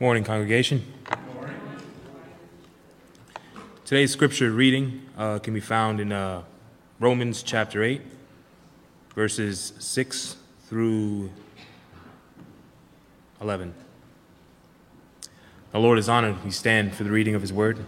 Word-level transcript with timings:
Morning, 0.00 0.24
congregation. 0.24 0.84
Today's 3.84 4.10
scripture 4.10 4.50
reading 4.50 5.02
uh, 5.16 5.38
can 5.38 5.54
be 5.54 5.60
found 5.60 6.00
in 6.00 6.10
uh, 6.10 6.42
Romans 6.98 7.44
chapter 7.44 7.84
8, 7.84 8.02
verses 9.14 9.72
6 9.78 10.34
through 10.66 11.30
11. 13.40 13.72
The 15.70 15.78
Lord 15.78 16.00
is 16.00 16.08
honored. 16.08 16.44
We 16.44 16.50
stand 16.50 16.92
for 16.92 17.04
the 17.04 17.12
reading 17.12 17.36
of 17.36 17.40
his 17.40 17.52
word. 17.52 17.78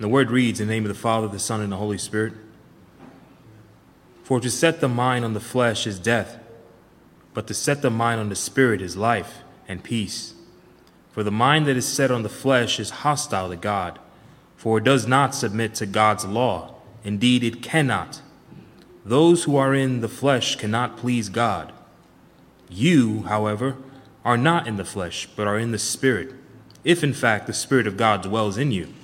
And 0.00 0.06
the 0.06 0.14
word 0.14 0.30
reads 0.30 0.60
in 0.60 0.66
the 0.66 0.72
name 0.72 0.84
of 0.84 0.88
the 0.88 0.94
Father, 0.94 1.28
the 1.28 1.38
Son, 1.38 1.60
and 1.60 1.70
the 1.70 1.76
Holy 1.76 1.98
Spirit. 1.98 2.32
For 4.22 4.40
to 4.40 4.48
set 4.48 4.80
the 4.80 4.88
mind 4.88 5.26
on 5.26 5.34
the 5.34 5.40
flesh 5.40 5.86
is 5.86 5.98
death, 5.98 6.38
but 7.34 7.46
to 7.48 7.52
set 7.52 7.82
the 7.82 7.90
mind 7.90 8.18
on 8.18 8.30
the 8.30 8.34
Spirit 8.34 8.80
is 8.80 8.96
life 8.96 9.42
and 9.68 9.84
peace. 9.84 10.32
For 11.12 11.22
the 11.22 11.30
mind 11.30 11.66
that 11.66 11.76
is 11.76 11.86
set 11.86 12.10
on 12.10 12.22
the 12.22 12.30
flesh 12.30 12.80
is 12.80 12.88
hostile 12.88 13.50
to 13.50 13.56
God, 13.56 13.98
for 14.56 14.78
it 14.78 14.84
does 14.84 15.06
not 15.06 15.34
submit 15.34 15.74
to 15.74 15.84
God's 15.84 16.24
law. 16.24 16.76
Indeed, 17.04 17.44
it 17.44 17.60
cannot. 17.60 18.22
Those 19.04 19.44
who 19.44 19.56
are 19.56 19.74
in 19.74 20.00
the 20.00 20.08
flesh 20.08 20.56
cannot 20.56 20.96
please 20.96 21.28
God. 21.28 21.74
You, 22.70 23.24
however, 23.24 23.76
are 24.24 24.38
not 24.38 24.66
in 24.66 24.76
the 24.76 24.84
flesh, 24.86 25.28
but 25.36 25.46
are 25.46 25.58
in 25.58 25.72
the 25.72 25.78
Spirit, 25.78 26.32
if 26.84 27.04
in 27.04 27.12
fact 27.12 27.46
the 27.46 27.52
Spirit 27.52 27.86
of 27.86 27.98
God 27.98 28.22
dwells 28.22 28.56
in 28.56 28.72
you. 28.72 28.94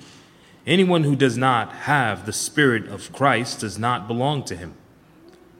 Anyone 0.67 1.05
who 1.05 1.15
does 1.15 1.37
not 1.37 1.71
have 1.71 2.25
the 2.25 2.33
Spirit 2.33 2.87
of 2.89 3.13
Christ 3.13 3.61
does 3.61 3.79
not 3.79 4.07
belong 4.07 4.43
to 4.43 4.55
him. 4.55 4.75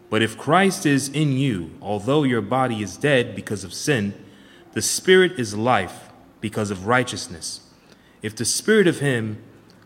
But 0.09 0.22
if 0.22 0.38
Christ 0.38 0.86
is 0.86 1.08
in 1.08 1.31
you, 1.31 1.72
although 1.81 2.23
your 2.23 2.42
body 2.42 2.84
is 2.84 2.98
dead 2.98 3.34
because 3.34 3.64
of 3.64 3.73
sin, 3.73 4.14
the 4.73 4.81
Spirit 4.81 5.40
is 5.40 5.56
life 5.56 6.09
because 6.42 6.72
of 6.72 6.88
righteousness. 6.88 7.62
If 8.22 8.36
the 8.36 8.46
Spirit 8.46 8.88
of 8.88 9.00
Him 9.00 9.42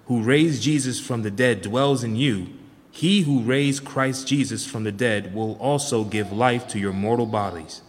who 0.05 0.23
raised 0.23 0.63
Jesus 0.63 0.99
from 0.99 1.21
the 1.21 1.31
dead 1.31 1.61
dwells 1.61 2.03
in 2.03 2.15
you, 2.15 2.47
he 2.91 3.21
who 3.21 3.39
raised 3.41 3.85
Christ 3.85 4.27
Jesus 4.27 4.65
from 4.65 4.83
the 4.83 4.91
dead 4.91 5.33
will 5.33 5.53
also 5.53 6.03
give 6.03 6.33
life 6.33 6.67
to 6.69 6.79
your 6.79 6.91
mortal 6.91 7.25
bodies 7.25 7.81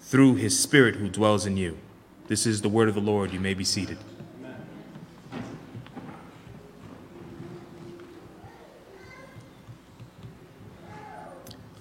through 0.00 0.34
his 0.34 0.58
Spirit 0.58 0.96
who 0.96 1.08
dwells 1.08 1.46
in 1.46 1.56
you. 1.56 1.78
This 2.26 2.44
is 2.44 2.60
the 2.60 2.68
word 2.68 2.88
of 2.88 2.94
the 2.94 3.00
Lord. 3.00 3.32
You 3.32 3.40
may 3.40 3.54
be 3.54 3.64
seated. 3.64 3.96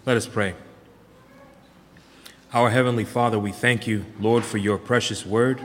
Let 0.10 0.18
us 0.18 0.26
pray. 0.26 0.56
Our 2.52 2.72
Heavenly 2.72 3.06
Father, 3.06 3.38
we 3.38 3.52
thank 3.52 3.86
you, 3.86 4.08
Lord, 4.20 4.44
for 4.44 4.58
your 4.58 4.80
precious 4.80 5.24
word. 5.24 5.62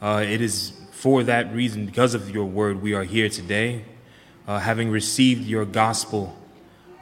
Uh, 0.00 0.24
it 0.24 0.40
is 0.40 0.80
for 0.92 1.24
that 1.24 1.52
reason, 1.52 1.84
because 1.84 2.14
of 2.14 2.30
your 2.30 2.44
word, 2.44 2.80
we 2.80 2.94
are 2.94 3.02
here 3.02 3.28
today. 3.28 3.86
Uh, 4.46 4.60
having 4.60 4.88
received 4.88 5.42
your 5.48 5.64
gospel, 5.64 6.38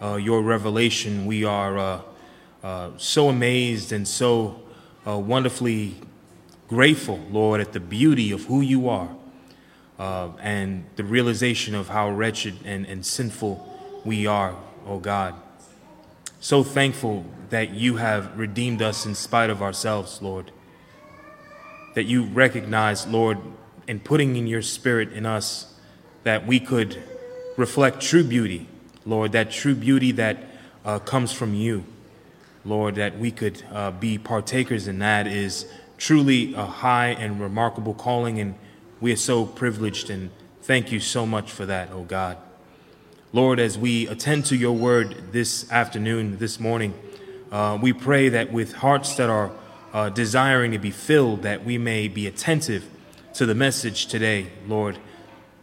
uh, 0.01 0.15
your 0.15 0.41
revelation, 0.41 1.27
we 1.27 1.45
are 1.45 1.77
uh, 1.77 2.01
uh, 2.65 2.91
so 2.97 3.29
amazed 3.29 3.93
and 3.93 4.09
so 4.09 4.59
uh, 5.07 5.19
wonderfully 5.19 5.97
grateful, 6.67 7.21
Lord, 7.31 7.61
at 7.61 7.75
the 7.75 7.81
beauty 7.81 8.33
of 8.33 8.47
who 8.47 8.63
you 8.63 8.89
are 8.89 9.11
and 9.99 10.87
the 10.97 11.05
realization 11.05 11.75
of 11.75 11.89
how 11.91 12.09
wretched 12.09 12.57
and, 12.65 12.87
and 12.87 13.05
sinful 13.05 14.01
we 14.07 14.27
are, 14.27 14.57
oh 14.87 14.99
God 14.99 15.35
so 16.41 16.63
thankful 16.63 17.25
that 17.51 17.71
you 17.71 17.97
have 17.97 18.39
redeemed 18.39 18.83
us 18.83 19.07
in 19.07 19.15
spite 19.15 19.51
of 19.51 19.63
ourselves, 19.63 20.23
Lord. 20.23 20.53
That 21.95 22.05
you 22.05 22.25
recognize, 22.25 23.07
Lord, 23.07 23.39
in 23.87 24.01
putting 24.01 24.37
in 24.37 24.47
your 24.47 24.63
spirit 24.63 25.13
in 25.13 25.27
us, 25.27 25.75
that 26.23 26.47
we 26.47 26.61
could 26.61 27.03
reflect 27.57 28.01
true 28.01 28.23
beauty, 28.23 28.69
Lord, 29.05 29.33
that 29.33 29.51
true 29.51 29.75
beauty 29.75 30.13
that 30.13 30.37
uh, 30.85 30.99
comes 31.01 31.33
from 31.33 31.55
you, 31.55 31.85
Lord, 32.65 32.97
that 32.97 33.19
we 33.19 33.31
could 33.31 33.63
uh, 33.73 33.91
be 33.91 34.19
partakers 34.19 34.87
in 34.87 34.99
that 35.01 35.27
is 35.27 35.67
truly 35.97 36.55
a 36.55 36.65
high 36.65 37.09
and 37.09 37.41
remarkable 37.41 37.95
calling, 37.95 38.39
and 38.39 38.55
we 39.01 39.13
are 39.13 39.17
so 39.17 39.45
privileged, 39.45 40.11
and 40.11 40.31
thank 40.63 40.93
you 40.93 41.01
so 41.01 41.27
much 41.27 41.51
for 41.51 41.67
that, 41.67 41.91
oh 41.91 42.05
God. 42.05 42.37
Lord, 43.35 43.61
as 43.61 43.77
we 43.77 44.09
attend 44.09 44.47
to 44.47 44.57
your 44.57 44.73
word 44.73 45.33
this 45.33 45.71
afternoon, 45.71 46.39
this 46.39 46.59
morning, 46.59 46.95
uh, 47.53 47.79
we 47.79 47.93
pray 47.93 48.31
that 48.31 48.51
with 48.51 48.73
hearts 48.73 49.17
that 49.17 49.29
are 49.29 49.53
uh, 49.93 50.09
desiring 50.09 50.73
to 50.73 50.79
be 50.79 50.91
filled, 50.91 51.43
that 51.43 51.63
we 51.63 51.77
may 51.77 52.09
be 52.09 52.27
attentive 52.27 52.87
to 53.35 53.45
the 53.45 53.55
message 53.55 54.07
today, 54.07 54.47
Lord. 54.67 54.97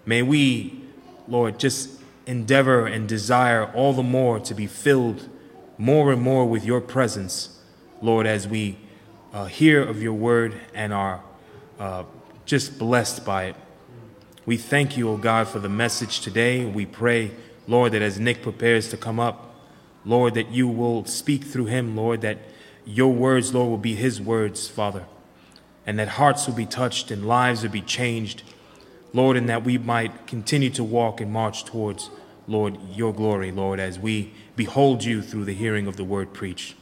May 0.05 0.21
we, 0.21 0.79
Lord, 1.27 1.57
just 1.57 1.89
endeavor 2.27 2.85
and 2.85 3.09
desire 3.09 3.65
all 3.73 3.93
the 3.93 4.03
more 4.03 4.39
to 4.41 4.53
be 4.53 4.67
filled 4.67 5.27
more 5.79 6.11
and 6.11 6.21
more 6.21 6.45
with 6.45 6.65
your 6.65 6.81
presence, 6.81 7.59
Lord, 7.99 8.27
as 8.27 8.47
we 8.47 8.77
uh, 9.33 9.45
hear 9.45 9.81
of 9.81 10.03
your 10.03 10.13
word 10.13 10.53
and 10.75 10.93
are 10.93 11.23
uh, 11.79 12.03
just 12.45 12.77
blessed 12.77 13.25
by 13.25 13.45
it. 13.45 13.55
We 14.45 14.57
thank 14.57 14.95
you, 14.97 15.09
O 15.09 15.17
God, 15.17 15.47
for 15.47 15.57
the 15.57 15.69
message 15.69 16.19
today. 16.19 16.63
We 16.63 16.85
pray 16.85 17.31
Lord, 17.67 17.91
that 17.93 18.01
as 18.01 18.19
Nick 18.19 18.41
prepares 18.41 18.89
to 18.89 18.97
come 18.97 19.19
up, 19.19 19.55
Lord, 20.05 20.35
that 20.35 20.51
you 20.51 20.67
will 20.67 21.05
speak 21.05 21.43
through 21.43 21.65
him, 21.65 21.95
Lord, 21.95 22.21
that 22.21 22.37
your 22.85 23.11
words, 23.11 23.53
Lord, 23.53 23.69
will 23.69 23.77
be 23.77 23.95
his 23.95 24.21
words, 24.21 24.67
Father, 24.67 25.05
and 25.85 25.97
that 25.97 26.09
hearts 26.09 26.47
will 26.47 26.53
be 26.53 26.67
touched 26.67 27.09
and 27.09 27.27
lives 27.27 27.63
will 27.63 27.71
be 27.71 27.81
changed, 27.81 28.43
Lord, 29.13 29.35
and 29.35 29.49
that 29.49 29.63
we 29.63 29.77
might 29.77 30.27
continue 30.27 30.69
to 30.71 30.83
walk 30.83 31.21
and 31.21 31.31
march 31.31 31.65
towards, 31.65 32.11
Lord, 32.47 32.77
your 32.91 33.13
glory, 33.13 33.51
Lord, 33.51 33.79
as 33.79 33.97
we 33.97 34.31
behold 34.55 35.03
you 35.03 35.21
through 35.21 35.45
the 35.45 35.53
hearing 35.53 35.87
of 35.87 35.97
the 35.97 36.03
word 36.03 36.33
preached. 36.33 36.75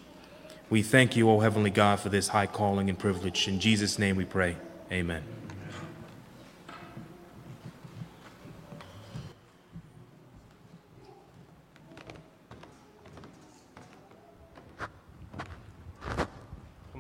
We 0.70 0.82
thank 0.82 1.16
you, 1.16 1.30
O 1.30 1.40
Heavenly 1.40 1.70
God, 1.70 2.00
for 2.00 2.10
this 2.10 2.30
high 2.30 2.48
calling 2.48 2.90
and 2.90 2.98
privilege. 2.98 3.48
In 3.48 3.60
Jesus' 3.60 4.00
name 4.00 4.16
we 4.16 4.26
pray. 4.26 4.58
Amen. 4.92 5.33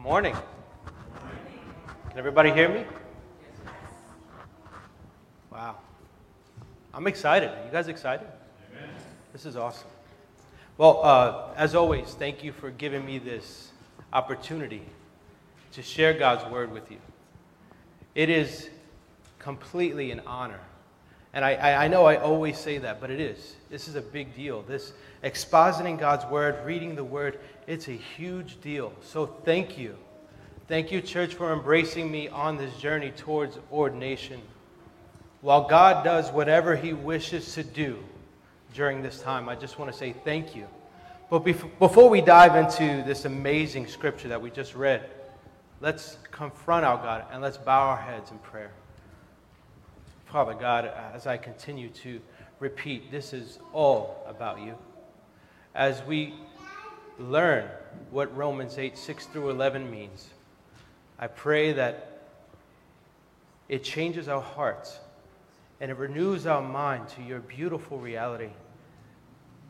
Morning. 0.03 0.35
Can 2.09 2.17
everybody 2.17 2.51
hear 2.51 2.67
me? 2.67 2.83
Wow. 5.49 5.77
I'm 6.93 7.07
excited. 7.07 7.49
Are 7.49 7.65
you 7.65 7.71
guys 7.71 7.87
excited? 7.87 8.27
Amen. 8.69 8.89
This 9.31 9.45
is 9.45 9.55
awesome. 9.55 9.87
Well, 10.77 10.99
uh, 11.05 11.53
as 11.55 11.73
always, 11.73 12.15
thank 12.15 12.43
you 12.43 12.51
for 12.51 12.69
giving 12.69 13.05
me 13.05 13.17
this 13.17 13.71
opportunity 14.11 14.81
to 15.71 15.81
share 15.81 16.13
God's 16.13 16.51
word 16.51 16.73
with 16.73 16.91
you. 16.91 16.99
It 18.13 18.29
is 18.29 18.69
completely 19.39 20.11
an 20.11 20.19
honor. 20.27 20.59
And 21.33 21.43
I, 21.43 21.53
I, 21.53 21.85
I 21.85 21.87
know 21.87 22.05
I 22.05 22.17
always 22.17 22.57
say 22.57 22.77
that, 22.77 23.01
but 23.01 23.09
it 23.09 23.19
is. 23.19 23.55
This 23.69 23.87
is 23.87 23.95
a 23.95 24.01
big 24.01 24.35
deal. 24.35 24.61
This 24.61 24.93
expositing 25.23 25.99
God's 25.99 26.25
word, 26.25 26.63
reading 26.65 26.95
the 26.95 27.03
word, 27.03 27.39
it's 27.65 27.87
a 27.87 27.93
huge 27.93 28.61
deal. 28.61 28.93
So 29.01 29.25
thank 29.25 29.77
you. 29.77 29.97
Thank 30.67 30.91
you, 30.91 31.01
church, 31.01 31.33
for 31.33 31.51
embracing 31.51 32.11
me 32.11 32.27
on 32.27 32.57
this 32.57 32.75
journey 32.77 33.11
towards 33.11 33.57
ordination. 33.71 34.41
While 35.41 35.67
God 35.67 36.05
does 36.05 36.31
whatever 36.31 36.75
He 36.75 36.93
wishes 36.93 37.53
to 37.55 37.63
do 37.63 37.97
during 38.73 39.01
this 39.01 39.19
time, 39.21 39.49
I 39.49 39.55
just 39.55 39.79
want 39.79 39.91
to 39.91 39.97
say 39.97 40.13
thank 40.23 40.55
you. 40.55 40.67
But 41.29 41.39
before 41.39 42.09
we 42.09 42.21
dive 42.21 42.55
into 42.55 43.03
this 43.07 43.25
amazing 43.25 43.87
scripture 43.87 44.27
that 44.27 44.41
we 44.41 44.51
just 44.51 44.75
read, 44.75 45.09
let's 45.81 46.17
confront 46.31 46.85
our 46.85 46.97
God 46.97 47.25
and 47.31 47.41
let's 47.41 47.57
bow 47.57 47.89
our 47.89 47.97
heads 47.97 48.29
in 48.29 48.37
prayer. 48.37 48.71
Father 50.33 50.55
God, 50.55 50.91
as 51.13 51.27
I 51.27 51.37
continue 51.37 51.89
to 51.89 52.19
repeat, 52.59 53.11
this 53.11 53.33
is 53.33 53.59
all 53.71 54.25
about 54.27 54.61
you. 54.61 54.75
As 55.75 56.01
we 56.07 56.33
learn 57.19 57.69
what 58.09 58.35
Romans 58.35 58.79
8, 58.79 58.97
6 58.97 59.27
through 59.27 59.51
11 59.51 59.91
means. 59.91 60.29
I 61.19 61.27
pray 61.27 61.73
that 61.73 62.31
it 63.69 63.83
changes 63.83 64.27
our 64.27 64.41
hearts 64.41 64.99
and 65.79 65.91
it 65.91 65.97
renews 65.97 66.47
our 66.47 66.63
mind 66.63 67.09
to 67.09 67.21
your 67.21 67.41
beautiful 67.41 67.99
reality. 67.99 68.49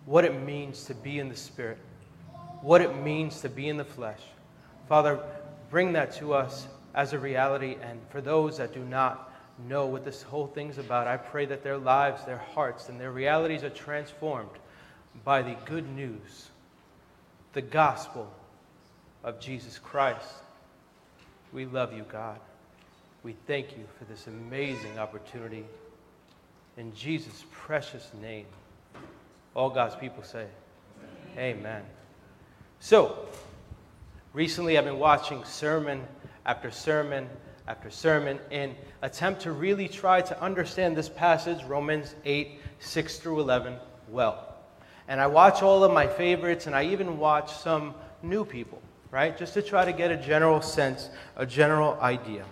What 0.05 0.23
it 0.23 0.43
means 0.43 0.85
to 0.85 0.93
be 0.93 1.19
in 1.19 1.27
the 1.27 1.35
Spirit, 1.35 1.77
what 2.61 2.79
it 2.79 2.95
means 3.03 3.41
to 3.41 3.49
be 3.49 3.67
in 3.67 3.75
the 3.75 3.83
flesh. 3.83 4.21
Father, 4.87 5.19
bring 5.69 5.91
that 5.91 6.13
to 6.19 6.33
us 6.33 6.67
as 6.95 7.11
a 7.11 7.19
reality, 7.19 7.75
and 7.81 7.99
for 8.11 8.21
those 8.21 8.59
that 8.59 8.73
do 8.73 8.79
not 8.79 9.32
know 9.67 9.85
what 9.85 10.05
this 10.05 10.21
whole 10.23 10.47
thing's 10.47 10.77
about. 10.77 11.07
I 11.07 11.17
pray 11.17 11.45
that 11.45 11.63
their 11.63 11.77
lives, 11.77 12.25
their 12.25 12.37
hearts, 12.37 12.89
and 12.89 12.99
their 12.99 13.11
realities 13.11 13.63
are 13.63 13.69
transformed 13.69 14.49
by 15.23 15.41
the 15.41 15.55
good 15.65 15.87
news, 15.95 16.49
the 17.53 17.61
gospel 17.61 18.31
of 19.23 19.39
Jesus 19.39 19.77
Christ. 19.77 20.27
We 21.51 21.65
love 21.65 21.93
you, 21.93 22.03
God. 22.09 22.39
We 23.23 23.35
thank 23.47 23.77
you 23.77 23.85
for 23.97 24.05
this 24.05 24.27
amazing 24.27 24.97
opportunity. 24.97 25.65
In 26.77 26.93
Jesus' 26.95 27.45
precious 27.51 28.09
name, 28.21 28.45
all 29.55 29.69
God's 29.69 29.95
people 29.95 30.23
say, 30.23 30.47
Amen. 31.37 31.57
Amen. 31.59 31.81
So, 32.79 33.27
recently 34.33 34.77
I've 34.77 34.85
been 34.85 34.99
watching 34.99 35.43
sermon 35.45 36.03
after 36.45 36.69
sermon 36.71 37.29
after 37.67 37.89
sermon 37.89 38.39
in 38.51 38.75
attempt 39.01 39.41
to 39.41 39.51
really 39.51 39.87
try 39.87 40.21
to 40.21 40.41
understand 40.41 40.95
this 40.95 41.09
passage, 41.09 41.63
Romans 41.65 42.15
8, 42.25 42.59
6 42.79 43.17
through 43.19 43.39
11, 43.39 43.75
well. 44.09 44.55
And 45.07 45.19
I 45.19 45.27
watch 45.27 45.61
all 45.61 45.83
of 45.83 45.93
my 45.93 46.07
favorites, 46.07 46.67
and 46.67 46.75
I 46.75 46.85
even 46.85 47.17
watch 47.17 47.53
some 47.53 47.93
new 48.21 48.45
people, 48.45 48.81
right? 49.11 49.37
Just 49.37 49.53
to 49.55 49.61
try 49.61 49.85
to 49.85 49.93
get 49.93 50.11
a 50.11 50.17
general 50.17 50.61
sense, 50.61 51.09
a 51.35 51.45
general 51.45 51.97
idea. 52.01 52.45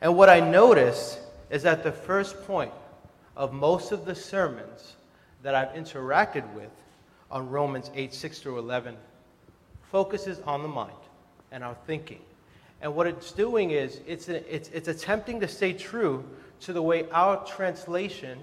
And 0.00 0.16
what 0.16 0.28
I 0.28 0.40
notice 0.40 1.18
is 1.50 1.62
that 1.62 1.82
the 1.82 1.92
first 1.92 2.46
point 2.46 2.72
of 3.36 3.52
most 3.52 3.92
of 3.92 4.04
the 4.04 4.14
sermons 4.14 4.96
that 5.42 5.54
I've 5.54 5.74
interacted 5.74 6.50
with 6.54 6.70
on 7.30 7.48
Romans 7.48 7.90
8, 7.94 8.12
6 8.12 8.38
through 8.40 8.58
11 8.58 8.96
focuses 9.90 10.40
on 10.40 10.62
the 10.62 10.68
mind 10.68 10.92
and 11.52 11.62
our 11.62 11.76
thinking. 11.86 12.20
And 12.80 12.94
what 12.94 13.06
it's 13.06 13.32
doing 13.32 13.70
is 13.70 14.00
it's, 14.06 14.28
it's, 14.28 14.68
it's 14.68 14.88
attempting 14.88 15.40
to 15.40 15.48
stay 15.48 15.72
true 15.72 16.24
to 16.60 16.72
the 16.72 16.82
way 16.82 17.08
our 17.10 17.44
translation 17.44 18.38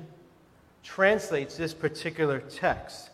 translates 0.83 1.56
this 1.56 1.74
particular 1.74 2.39
text. 2.39 3.09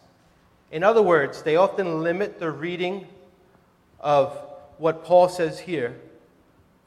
In 0.72 0.84
other 0.84 1.02
words, 1.02 1.42
they 1.42 1.56
often 1.56 2.04
limit 2.04 2.40
the 2.40 2.52
reading 2.52 3.08
of 4.00 4.38
what 4.78 5.04
Paul 5.04 5.30
says 5.30 5.60
here 5.60 6.00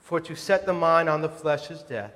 for 0.00 0.20
to 0.20 0.34
set 0.34 0.66
the 0.66 0.72
mind 0.72 1.08
on 1.08 1.20
the 1.20 1.28
flesh 1.28 1.70
is 1.70 1.82
death, 1.82 2.12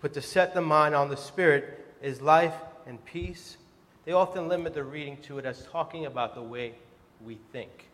but 0.00 0.14
to 0.14 0.22
set 0.22 0.54
the 0.54 0.60
mind 0.60 0.94
on 0.94 1.08
the 1.08 1.16
spirit 1.16 1.86
is 2.02 2.20
life 2.20 2.54
and 2.86 3.04
peace. 3.04 3.56
They 4.04 4.12
often 4.12 4.48
limit 4.48 4.74
the 4.74 4.84
reading 4.84 5.16
to 5.22 5.38
it 5.38 5.44
as 5.44 5.64
talking 5.66 6.06
about 6.06 6.34
the 6.34 6.42
way 6.42 6.74
we 7.24 7.38
think. 7.52 7.85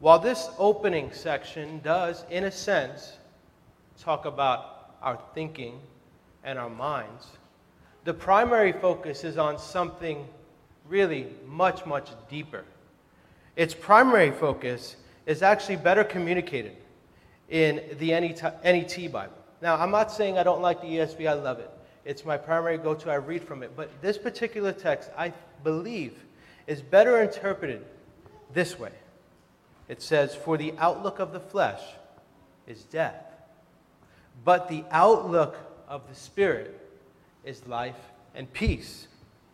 While 0.00 0.18
this 0.18 0.48
opening 0.58 1.12
section 1.12 1.80
does, 1.84 2.24
in 2.30 2.44
a 2.44 2.50
sense, 2.50 3.18
talk 4.00 4.24
about 4.24 4.94
our 5.02 5.20
thinking 5.34 5.78
and 6.42 6.58
our 6.58 6.70
minds, 6.70 7.26
the 8.04 8.14
primary 8.14 8.72
focus 8.72 9.24
is 9.24 9.36
on 9.36 9.58
something 9.58 10.26
really 10.88 11.26
much, 11.46 11.84
much 11.84 12.08
deeper. 12.30 12.64
Its 13.56 13.74
primary 13.74 14.30
focus 14.30 14.96
is 15.26 15.42
actually 15.42 15.76
better 15.76 16.02
communicated 16.02 16.76
in 17.50 17.82
the 17.98 18.12
NET 18.12 19.12
Bible. 19.12 19.34
Now, 19.60 19.76
I'm 19.76 19.90
not 19.90 20.10
saying 20.10 20.38
I 20.38 20.42
don't 20.42 20.62
like 20.62 20.80
the 20.80 20.86
ESV, 20.86 21.28
I 21.28 21.34
love 21.34 21.58
it. 21.58 21.70
It's 22.06 22.24
my 22.24 22.38
primary 22.38 22.78
go 22.78 22.94
to, 22.94 23.10
I 23.10 23.16
read 23.16 23.42
from 23.42 23.62
it. 23.62 23.72
But 23.76 23.90
this 24.00 24.16
particular 24.16 24.72
text, 24.72 25.10
I 25.18 25.34
believe, 25.62 26.14
is 26.66 26.80
better 26.80 27.20
interpreted 27.20 27.84
this 28.54 28.78
way 28.78 28.92
it 29.90 30.00
says, 30.00 30.36
For 30.36 30.56
the 30.56 30.72
outlook 30.78 31.18
of 31.18 31.32
the 31.32 31.40
flesh 31.40 31.82
is 32.68 32.84
death, 32.84 33.24
but 34.44 34.68
the 34.68 34.84
outlook 34.92 35.56
of 35.88 36.08
the 36.08 36.14
Spirit 36.14 36.80
is 37.44 37.66
life 37.66 37.98
and 38.36 38.50
peace. 38.52 39.08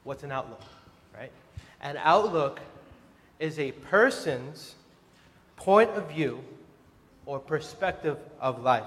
What's 0.05 0.25
an 0.25 0.33
outlook, 0.33 0.61
right? 1.17 1.33
An 1.81 1.97
outlook 2.03 2.61
is 3.41 3.59
a 3.59 3.73
person's 3.73 4.75
point 5.57 5.89
of 5.93 6.11
view 6.11 6.45
or 7.25 7.39
perspective 7.39 8.19
of 8.39 8.63
life. 8.63 8.85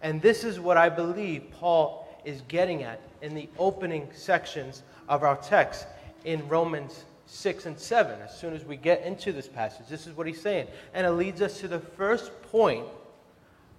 And 0.00 0.22
this 0.22 0.44
is 0.44 0.58
what 0.58 0.78
I 0.78 0.88
believe 0.88 1.44
Paul 1.52 2.08
is 2.24 2.40
getting 2.48 2.84
at 2.84 3.02
in 3.20 3.34
the 3.34 3.50
opening 3.58 4.08
sections 4.14 4.82
of 5.10 5.24
our 5.24 5.36
text 5.36 5.86
in 6.24 6.48
Romans 6.48 7.04
6 7.30 7.66
and 7.66 7.78
7. 7.78 8.20
As 8.20 8.36
soon 8.36 8.54
as 8.54 8.64
we 8.64 8.76
get 8.76 9.04
into 9.04 9.32
this 9.32 9.46
passage, 9.46 9.86
this 9.88 10.06
is 10.06 10.16
what 10.16 10.26
he's 10.26 10.40
saying. 10.40 10.66
And 10.94 11.06
it 11.06 11.12
leads 11.12 11.40
us 11.40 11.60
to 11.60 11.68
the 11.68 11.78
first 11.78 12.30
point 12.42 12.86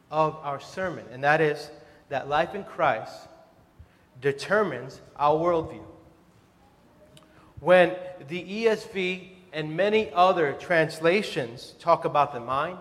of 0.10 0.38
our 0.44 0.60
sermon, 0.60 1.06
and 1.12 1.24
that 1.24 1.42
is 1.42 1.70
that 2.10 2.28
life 2.28 2.56
in 2.56 2.64
Christ 2.64 3.14
determines 4.22 5.00
our 5.16 5.38
worldview. 5.38 5.84
When 7.60 7.96
the 8.28 8.66
ESV 8.66 9.28
and 9.54 9.76
many 9.76 10.12
other 10.14 10.54
translations 10.54 11.76
talk 11.80 12.06
about 12.06 12.34
the 12.34 12.40
mind, 12.40 12.80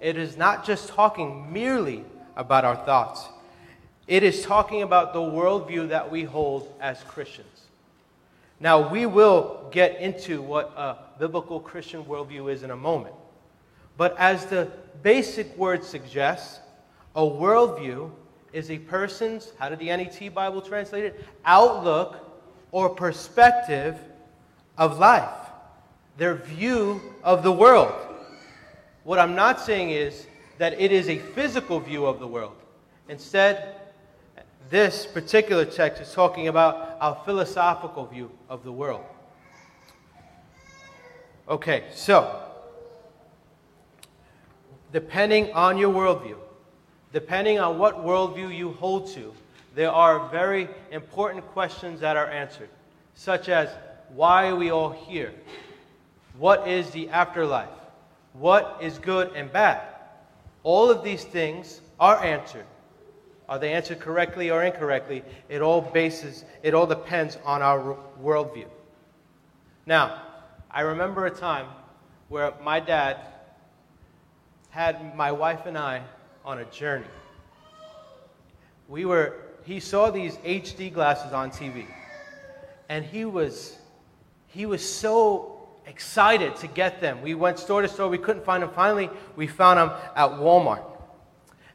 it 0.00 0.16
is 0.16 0.36
not 0.36 0.64
just 0.64 0.88
talking 0.88 1.52
merely 1.52 2.04
about 2.36 2.64
our 2.64 2.76
thoughts, 2.76 3.28
it 4.06 4.22
is 4.22 4.42
talking 4.42 4.82
about 4.82 5.12
the 5.12 5.20
worldview 5.20 5.88
that 5.88 6.10
we 6.10 6.24
hold 6.24 6.72
as 6.80 7.02
Christians. 7.04 7.46
Now, 8.60 8.90
we 8.90 9.06
will 9.06 9.59
get 9.70 10.00
into 10.00 10.42
what 10.42 10.72
a 10.76 10.96
biblical 11.18 11.60
Christian 11.60 12.04
worldview 12.04 12.52
is 12.52 12.62
in 12.62 12.70
a 12.70 12.76
moment. 12.76 13.14
But 13.96 14.16
as 14.18 14.46
the 14.46 14.70
basic 15.02 15.56
word 15.56 15.84
suggests, 15.84 16.60
a 17.14 17.22
worldview 17.22 18.10
is 18.52 18.70
a 18.70 18.78
person's, 18.78 19.52
how 19.58 19.68
did 19.68 19.78
the 19.78 19.86
NET 19.86 20.34
Bible 20.34 20.60
translate 20.60 21.04
it? 21.04 21.24
Outlook 21.44 22.16
or 22.72 22.88
perspective 22.88 23.98
of 24.78 24.98
life, 24.98 25.28
their 26.16 26.34
view 26.34 27.00
of 27.22 27.42
the 27.42 27.52
world. 27.52 27.92
What 29.04 29.18
I'm 29.18 29.34
not 29.34 29.60
saying 29.60 29.90
is 29.90 30.26
that 30.58 30.80
it 30.80 30.92
is 30.92 31.08
a 31.08 31.18
physical 31.18 31.80
view 31.80 32.06
of 32.06 32.20
the 32.20 32.26
world. 32.26 32.56
Instead, 33.08 33.76
this 34.68 35.04
particular 35.06 35.64
text 35.64 36.00
is 36.00 36.12
talking 36.12 36.48
about 36.48 36.96
our 37.00 37.20
philosophical 37.24 38.06
view 38.06 38.30
of 38.48 38.62
the 38.62 38.72
world. 38.72 39.04
Okay, 41.50 41.84
so, 41.92 42.42
depending 44.92 45.52
on 45.52 45.76
your 45.76 45.92
worldview, 45.92 46.36
depending 47.12 47.58
on 47.58 47.76
what 47.76 48.04
worldview 48.04 48.56
you 48.56 48.72
hold 48.74 49.08
to, 49.14 49.34
there 49.74 49.90
are 49.90 50.28
very 50.28 50.68
important 50.92 51.44
questions 51.48 52.00
that 52.00 52.16
are 52.16 52.30
answered, 52.30 52.68
such 53.14 53.48
as 53.48 53.68
why 54.14 54.48
are 54.48 54.56
we 54.56 54.70
all 54.70 54.90
here? 54.90 55.34
What 56.38 56.68
is 56.68 56.90
the 56.90 57.08
afterlife? 57.10 57.68
What 58.32 58.78
is 58.80 58.98
good 58.98 59.32
and 59.34 59.52
bad? 59.52 59.82
All 60.62 60.88
of 60.88 61.02
these 61.02 61.24
things 61.24 61.80
are 61.98 62.22
answered 62.22 62.66
are 63.50 63.58
they 63.58 63.72
answered 63.72 63.98
correctly 63.98 64.48
or 64.48 64.62
incorrectly? 64.62 65.24
It 65.48 65.60
all 65.60 65.80
bases, 65.80 66.44
it 66.62 66.72
all 66.72 66.86
depends 66.86 67.36
on 67.44 67.62
our 67.62 67.96
worldview. 68.22 68.68
Now, 69.86 70.22
I 70.72 70.82
remember 70.82 71.26
a 71.26 71.30
time 71.30 71.66
where 72.28 72.52
my 72.62 72.78
dad 72.78 73.16
had 74.70 75.16
my 75.16 75.32
wife 75.32 75.66
and 75.66 75.76
I 75.76 76.02
on 76.44 76.60
a 76.60 76.64
journey. 76.66 77.06
We 78.88 79.04
were, 79.04 79.34
he 79.64 79.80
saw 79.80 80.10
these 80.10 80.36
HD 80.38 80.92
glasses 80.92 81.32
on 81.32 81.50
TV, 81.50 81.86
and 82.88 83.04
he 83.04 83.24
was, 83.24 83.78
he 84.46 84.64
was 84.64 84.88
so 84.88 85.68
excited 85.86 86.54
to 86.56 86.68
get 86.68 87.00
them. 87.00 87.20
We 87.20 87.34
went 87.34 87.58
store 87.58 87.82
to 87.82 87.88
store, 87.88 88.08
we 88.08 88.18
couldn't 88.18 88.44
find 88.44 88.62
them. 88.62 88.70
Finally, 88.70 89.10
we 89.34 89.48
found 89.48 89.78
them 89.80 89.98
at 90.14 90.30
Walmart. 90.30 90.84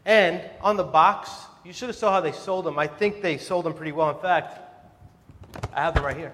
And 0.06 0.42
on 0.62 0.78
the 0.78 0.84
box, 0.84 1.32
you 1.66 1.74
should 1.74 1.90
have 1.90 1.98
saw 1.98 2.12
how 2.12 2.22
they 2.22 2.32
sold 2.32 2.66
them. 2.66 2.80
I 2.80 2.88
think 2.88 3.22
they 3.22 3.38
sold 3.38 3.66
them 3.66 3.74
pretty 3.74 3.92
well. 3.92 4.10
In 4.10 4.22
fact, 4.22 4.58
I 5.74 5.82
have 5.82 5.96
them 5.96 6.06
right 6.06 6.16
here. 6.16 6.32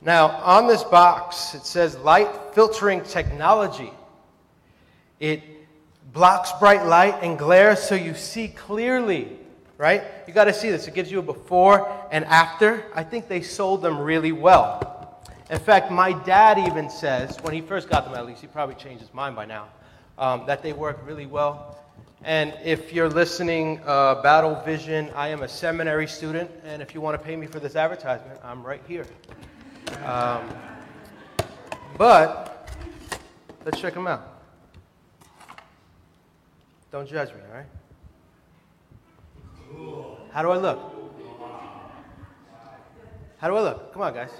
Now, 0.00 0.28
on 0.28 0.68
this 0.68 0.84
box, 0.84 1.54
it 1.54 1.66
says 1.66 1.96
light 1.98 2.28
filtering 2.54 3.02
technology. 3.02 3.92
It 5.18 5.42
blocks 6.12 6.52
bright 6.60 6.86
light 6.86 7.18
and 7.22 7.38
glare 7.38 7.74
so 7.74 7.94
you 7.94 8.14
see 8.14 8.48
clearly, 8.48 9.36
right? 9.76 10.02
You 10.26 10.32
got 10.32 10.44
to 10.44 10.54
see 10.54 10.70
this. 10.70 10.86
It 10.86 10.94
gives 10.94 11.10
you 11.10 11.18
a 11.18 11.22
before 11.22 11.90
and 12.12 12.24
after. 12.26 12.84
I 12.94 13.02
think 13.02 13.28
they 13.28 13.42
sold 13.42 13.82
them 13.82 13.98
really 13.98 14.32
well. 14.32 15.20
In 15.50 15.58
fact, 15.58 15.90
my 15.90 16.12
dad 16.12 16.58
even 16.58 16.90
says, 16.90 17.38
when 17.40 17.54
he 17.54 17.60
first 17.60 17.88
got 17.88 18.04
them 18.04 18.14
at 18.14 18.26
least, 18.26 18.40
he 18.40 18.46
probably 18.46 18.74
changed 18.76 19.00
his 19.00 19.12
mind 19.14 19.34
by 19.34 19.46
now, 19.46 19.66
um, 20.18 20.44
that 20.46 20.62
they 20.62 20.72
work 20.74 21.00
really 21.04 21.26
well. 21.26 21.78
And 22.22 22.52
if 22.64 22.92
you're 22.92 23.08
listening, 23.08 23.80
uh, 23.86 24.16
Battle 24.22 24.60
Vision, 24.64 25.10
I 25.14 25.28
am 25.28 25.42
a 25.42 25.48
seminary 25.48 26.06
student, 26.06 26.50
and 26.64 26.82
if 26.82 26.94
you 26.94 27.00
want 27.00 27.18
to 27.18 27.24
pay 27.24 27.34
me 27.34 27.46
for 27.46 27.60
this 27.60 27.76
advertisement, 27.76 28.38
I'm 28.44 28.62
right 28.62 28.82
here. 28.86 29.06
Um, 30.04 30.48
but 31.96 32.68
let's 33.64 33.80
check 33.80 33.94
them 33.94 34.06
out. 34.06 34.42
Don't 36.90 37.08
judge 37.08 37.28
me, 37.30 37.40
all 37.48 37.56
right? 37.56 37.66
How 40.32 40.42
do 40.42 40.50
I 40.50 40.56
look? 40.56 40.78
How 43.38 43.48
do 43.48 43.56
I 43.56 43.60
look? 43.60 43.92
Come 43.92 44.02
on, 44.02 44.14
guys. 44.14 44.30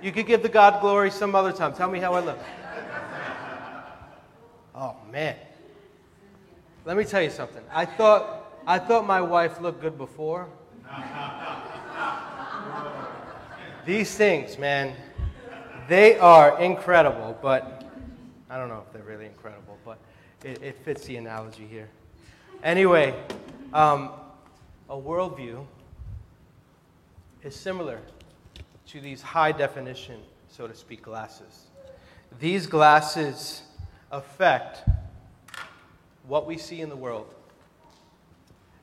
You 0.00 0.12
could 0.12 0.26
give 0.26 0.42
the 0.42 0.48
God 0.48 0.80
glory 0.80 1.10
some 1.10 1.34
other 1.34 1.52
time. 1.52 1.74
Tell 1.74 1.90
me 1.90 2.00
how 2.00 2.14
I 2.14 2.20
look. 2.20 2.38
Oh, 4.74 4.96
man. 5.10 5.36
Let 6.84 6.96
me 6.96 7.04
tell 7.04 7.22
you 7.22 7.30
something. 7.30 7.62
I 7.72 7.84
thought, 7.84 8.60
I 8.66 8.78
thought 8.78 9.06
my 9.06 9.20
wife 9.20 9.60
looked 9.60 9.80
good 9.80 9.96
before. 9.98 10.48
These 13.84 14.14
things, 14.14 14.58
man, 14.58 14.94
they 15.88 16.16
are 16.16 16.60
incredible, 16.60 17.36
but 17.42 17.84
I 18.48 18.56
don't 18.56 18.68
know 18.68 18.84
if 18.86 18.92
they're 18.92 19.02
really 19.02 19.26
incredible, 19.26 19.76
but 19.84 19.98
it, 20.44 20.62
it 20.62 20.76
fits 20.84 21.04
the 21.06 21.16
analogy 21.16 21.66
here. 21.66 21.88
Anyway, 22.62 23.12
um, 23.72 24.10
a 24.88 24.94
worldview 24.94 25.66
is 27.42 27.56
similar 27.56 27.98
to 28.86 29.00
these 29.00 29.20
high 29.20 29.50
definition, 29.50 30.20
so 30.48 30.68
to 30.68 30.76
speak, 30.76 31.02
glasses. 31.02 31.66
These 32.38 32.68
glasses 32.68 33.62
affect 34.12 34.84
what 36.28 36.46
we 36.46 36.56
see 36.56 36.82
in 36.82 36.88
the 36.88 36.94
world, 36.94 37.34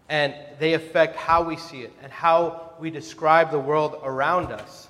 and 0.10 0.36
they 0.60 0.74
affect 0.74 1.16
how 1.16 1.42
we 1.42 1.56
see 1.56 1.84
it 1.84 1.94
and 2.04 2.12
how 2.12 2.69
we 2.80 2.90
describe 2.90 3.52
the 3.52 3.60
world 3.60 4.00
around 4.04 4.52
us. 4.52 4.88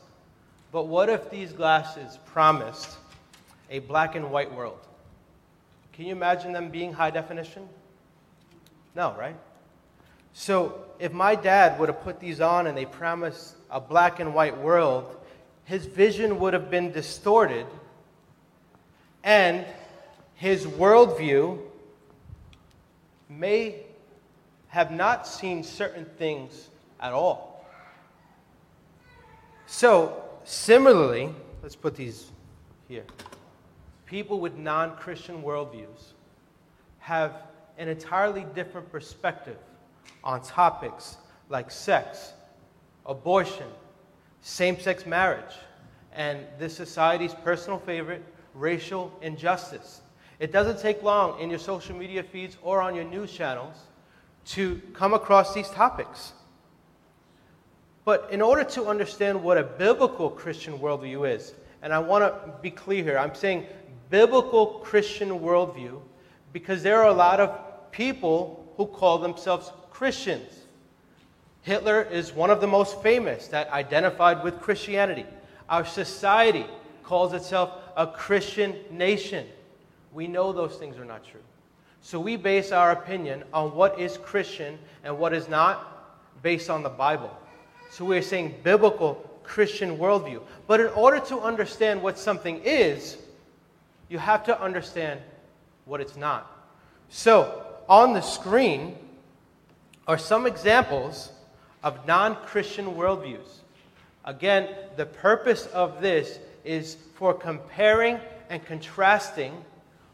But 0.72 0.86
what 0.88 1.10
if 1.10 1.30
these 1.30 1.52
glasses 1.52 2.20
promised 2.26 2.98
a 3.70 3.80
black 3.80 4.16
and 4.16 4.32
white 4.32 4.54
world? 4.54 4.80
Can 5.94 6.06
you 6.06 6.12
imagine 6.12 6.54
them 6.54 6.70
being 6.70 6.94
high 6.94 7.10
definition? 7.10 7.68
No, 8.96 9.16
right? 9.18 9.36
So 10.34 10.86
if 11.00 11.12
my 11.12 11.36
dad 11.36 11.80
would 11.80 11.90
have 11.90 12.02
put 12.02 12.20
these 12.20 12.40
on 12.40 12.68
and 12.68 12.78
they 12.78 12.86
promised 12.86 13.56
a 13.70 13.82
black 13.82 14.20
and 14.20 14.34
white 14.34 14.58
world, 14.58 15.18
his 15.66 15.86
vision 15.86 16.40
would 16.40 16.54
have 16.54 16.70
been 16.70 16.92
distorted 16.92 17.66
and 19.24 19.66
his 20.36 20.66
worldview 20.66 21.60
may 23.28 23.76
have 24.70 24.92
not 24.92 25.28
seen 25.28 25.64
certain 25.64 26.06
things 26.18 26.70
at 27.00 27.12
all. 27.12 27.49
So, 29.72 30.30
Similarly, 30.50 31.30
let's 31.62 31.76
put 31.76 31.96
these 31.96 32.32
here. 32.88 33.04
People 34.08 34.40
with 34.40 34.58
non 34.58 34.96
Christian 34.96 35.44
worldviews 35.44 36.14
have 36.98 37.44
an 37.78 37.88
entirely 37.88 38.48
different 38.56 38.92
perspective 38.92 39.58
on 40.24 40.42
topics 40.42 41.18
like 41.50 41.70
sex, 41.70 42.34
abortion, 43.06 43.68
same 44.42 44.80
sex 44.80 45.06
marriage, 45.06 45.54
and 46.14 46.40
this 46.58 46.76
society's 46.76 47.36
personal 47.36 47.78
favorite, 47.78 48.24
racial 48.56 49.14
injustice. 49.22 50.02
It 50.40 50.52
doesn't 50.52 50.80
take 50.80 51.04
long 51.04 51.40
in 51.40 51.48
your 51.52 51.60
social 51.60 51.96
media 51.96 52.24
feeds 52.24 52.58
or 52.64 52.82
on 52.82 52.96
your 52.96 53.06
news 53.06 53.32
channels 53.32 53.76
to 54.46 54.82
come 54.94 55.14
across 55.14 55.54
these 55.54 55.70
topics. 55.70 56.34
But 58.06 58.30
in 58.32 58.42
order 58.42 58.64
to 58.64 58.86
understand 58.86 59.42
what 59.42 59.58
a 59.58 59.64
biblical 59.64 60.30
Christian 60.30 60.80
worldview 60.80 61.36
is, 61.36 61.54
and 61.82 61.94
I 61.94 62.00
want 62.00 62.24
to 62.24 62.54
be 62.62 62.72
clear 62.72 63.04
here, 63.04 63.18
I'm 63.18 63.36
saying 63.36 63.66
biblical 64.10 64.80
Christian 64.84 65.40
worldview 65.40 66.02
because 66.54 66.82
there 66.82 67.00
are 67.02 67.10
a 67.10 67.14
lot 67.14 67.40
of 67.40 67.92
people 67.92 68.74
who 68.78 68.86
call 68.86 69.20
themselves 69.20 69.72
Christians. 69.92 70.52
Hitler 71.62 72.04
is 72.04 72.34
one 72.34 72.50
of 72.50 72.62
the 72.62 72.68
most 72.68 73.02
famous 73.04 73.48
that 73.50 73.70
identified 73.72 74.44
with 74.44 74.60
Christianity. 74.60 75.26
Our 75.68 75.86
society 75.86 76.66
calls 77.04 77.34
itself 77.34 77.72
a 77.96 78.08
Christian 78.08 78.76
nation. 78.90 79.46
We 80.14 80.28
know 80.28 80.52
those 80.52 80.78
things 80.78 80.98
are 80.98 81.06
not 81.06 81.24
true. 81.26 81.42
So 82.02 82.20
we 82.20 82.38
base 82.38 82.72
our 82.72 82.92
opinion 82.92 83.44
on 83.54 83.76
what 83.76 84.00
is 84.00 84.18
Christian 84.18 84.80
and 85.04 85.20
what 85.20 85.34
is 85.34 85.50
not 85.50 86.42
based 86.42 86.70
on 86.70 86.82
the 86.82 86.90
Bible. 86.90 87.36
So 87.90 88.06
we're 88.06 88.22
saying 88.22 88.56
biblical 88.64 89.16
Christian 89.44 89.98
worldview. 89.98 90.42
But 90.68 90.80
in 90.80 90.88
order 90.88 91.20
to 91.22 91.40
understand 91.40 92.02
what 92.02 92.20
something 92.20 92.62
is, 92.64 93.18
you 94.10 94.20
have 94.20 94.44
to 94.46 94.62
understand 94.62 95.20
what 95.86 96.02
it's 96.02 96.16
not. 96.16 96.50
So 97.10 97.66
on 97.88 98.14
the 98.14 98.22
screen 98.22 98.96
are 100.08 100.18
some 100.18 100.46
examples 100.46 101.32
of 101.84 102.06
non 102.06 102.36
Christian 102.46 102.86
worldviews. 102.94 103.60
Again, 104.26 104.70
the 104.96 105.06
purpose 105.06 105.66
of 105.68 106.02
this 106.02 106.40
is 106.64 106.98
for 107.16 107.34
comparing 107.34 108.20
and 108.50 108.64
contrasting 108.66 109.54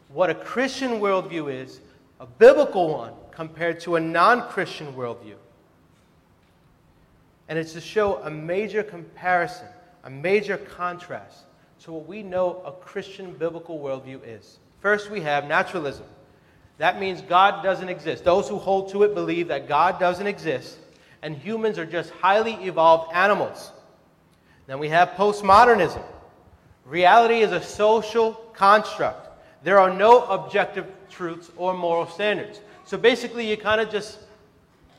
what 0.08 0.30
a 0.30 0.34
Christian 0.34 0.92
worldview 0.92 1.52
is, 1.52 1.80
a 2.20 2.26
biblical 2.26 2.94
one, 2.94 3.12
compared 3.30 3.80
to 3.80 3.96
a 3.96 4.00
non 4.00 4.48
Christian 4.48 4.94
worldview. 4.94 5.36
And 7.48 7.58
it's 7.58 7.72
to 7.74 7.80
show 7.80 8.16
a 8.22 8.30
major 8.30 8.82
comparison, 8.82 9.68
a 10.04 10.10
major 10.10 10.56
contrast 10.56 11.44
to 11.82 11.92
what 11.92 12.06
we 12.06 12.22
know 12.22 12.62
a 12.64 12.72
Christian 12.72 13.32
biblical 13.32 13.78
worldview 13.78 14.20
is. 14.24 14.58
First, 14.80 15.10
we 15.10 15.20
have 15.20 15.46
naturalism. 15.46 16.06
That 16.78 17.00
means 17.00 17.22
God 17.22 17.62
doesn't 17.62 17.88
exist. 17.88 18.24
Those 18.24 18.48
who 18.48 18.58
hold 18.58 18.90
to 18.92 19.02
it 19.04 19.14
believe 19.14 19.48
that 19.48 19.68
God 19.68 19.98
doesn't 19.98 20.26
exist 20.26 20.78
and 21.22 21.36
humans 21.36 21.78
are 21.78 21.86
just 21.86 22.10
highly 22.10 22.54
evolved 22.66 23.12
animals. 23.12 23.72
Then 24.66 24.78
we 24.78 24.88
have 24.90 25.10
postmodernism. 25.10 26.02
Reality 26.84 27.40
is 27.40 27.52
a 27.52 27.62
social 27.62 28.34
construct. 28.54 29.28
There 29.64 29.80
are 29.80 29.92
no 29.92 30.24
objective 30.26 30.86
truths 31.10 31.50
or 31.56 31.74
moral 31.74 32.06
standards. 32.06 32.60
So 32.84 32.96
basically, 32.96 33.48
you 33.48 33.56
kind 33.56 33.80
of 33.80 33.90
just 33.90 34.20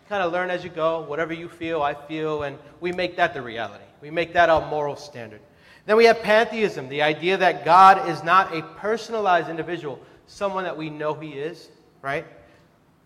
kind 0.09 0.23
of 0.23 0.31
learn 0.31 0.49
as 0.49 0.63
you 0.63 0.69
go. 0.69 1.01
Whatever 1.01 1.33
you 1.33 1.49
feel, 1.49 1.81
I 1.81 1.93
feel, 1.93 2.43
and 2.43 2.57
we 2.79 2.91
make 2.91 3.17
that 3.17 3.33
the 3.33 3.41
reality. 3.41 3.83
We 4.01 4.11
make 4.11 4.33
that 4.33 4.49
our 4.49 4.67
moral 4.69 4.95
standard. 4.95 5.41
Then 5.85 5.97
we 5.97 6.05
have 6.05 6.21
pantheism, 6.21 6.89
the 6.89 7.01
idea 7.01 7.37
that 7.37 7.63
God 7.63 8.09
is 8.09 8.23
not 8.23 8.53
a 8.53 8.61
personalized 8.61 9.49
individual, 9.49 9.99
someone 10.27 10.65
that 10.65 10.75
we 10.75 10.89
know 10.89 11.13
he 11.13 11.29
is, 11.29 11.69
right? 12.01 12.25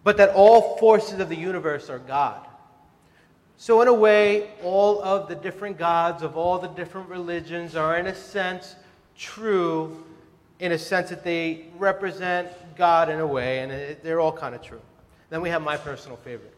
But 0.03 0.17
that 0.17 0.29
all 0.29 0.77
forces 0.77 1.19
of 1.19 1.29
the 1.29 1.35
universe 1.35 1.89
are 1.89 1.99
God. 1.99 2.47
So, 3.57 3.83
in 3.83 3.87
a 3.87 3.93
way, 3.93 4.49
all 4.63 5.03
of 5.03 5.29
the 5.29 5.35
different 5.35 5.77
gods 5.77 6.23
of 6.23 6.35
all 6.35 6.57
the 6.57 6.69
different 6.69 7.07
religions 7.09 7.75
are, 7.75 7.99
in 7.99 8.07
a 8.07 8.15
sense, 8.15 8.75
true, 9.15 10.03
in 10.59 10.71
a 10.71 10.79
sense 10.79 11.09
that 11.11 11.23
they 11.23 11.67
represent 11.77 12.47
God 12.75 13.09
in 13.09 13.19
a 13.19 13.27
way, 13.27 13.59
and 13.59 13.97
they're 14.01 14.19
all 14.19 14.31
kind 14.31 14.55
of 14.55 14.63
true. 14.63 14.81
Then 15.29 15.41
we 15.41 15.49
have 15.49 15.61
my 15.61 15.77
personal 15.77 16.17
favorite 16.17 16.50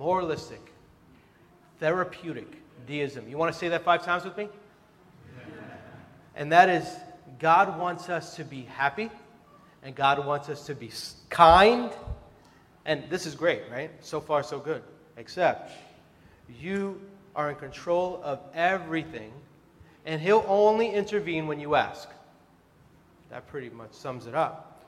moralistic, 0.00 0.72
therapeutic 1.78 2.48
deism. 2.86 3.28
You 3.28 3.36
want 3.36 3.52
to 3.52 3.58
say 3.58 3.68
that 3.68 3.84
five 3.84 4.02
times 4.02 4.24
with 4.24 4.34
me? 4.34 4.48
And 6.34 6.50
that 6.52 6.70
is 6.70 6.88
God 7.38 7.78
wants 7.78 8.08
us 8.08 8.34
to 8.36 8.44
be 8.44 8.62
happy, 8.62 9.10
and 9.82 9.94
God 9.94 10.24
wants 10.24 10.48
us 10.48 10.64
to 10.66 10.74
be 10.74 10.90
kind. 11.28 11.90
And 12.86 13.04
this 13.10 13.26
is 13.26 13.34
great, 13.34 13.64
right? 13.70 13.90
So 14.00 14.22
far, 14.22 14.42
so 14.42 14.58
good. 14.58 14.82
Except 15.18 15.70
you 16.58 16.98
are 17.36 17.50
in 17.50 17.56
control 17.56 18.22
of 18.24 18.40
everything, 18.54 19.32
and 20.06 20.18
He'll 20.18 20.46
only 20.48 20.88
intervene 20.88 21.46
when 21.46 21.60
you 21.60 21.74
ask. 21.74 22.08
That 23.28 23.46
pretty 23.48 23.68
much 23.68 23.92
sums 23.92 24.26
it 24.26 24.34
up. 24.34 24.82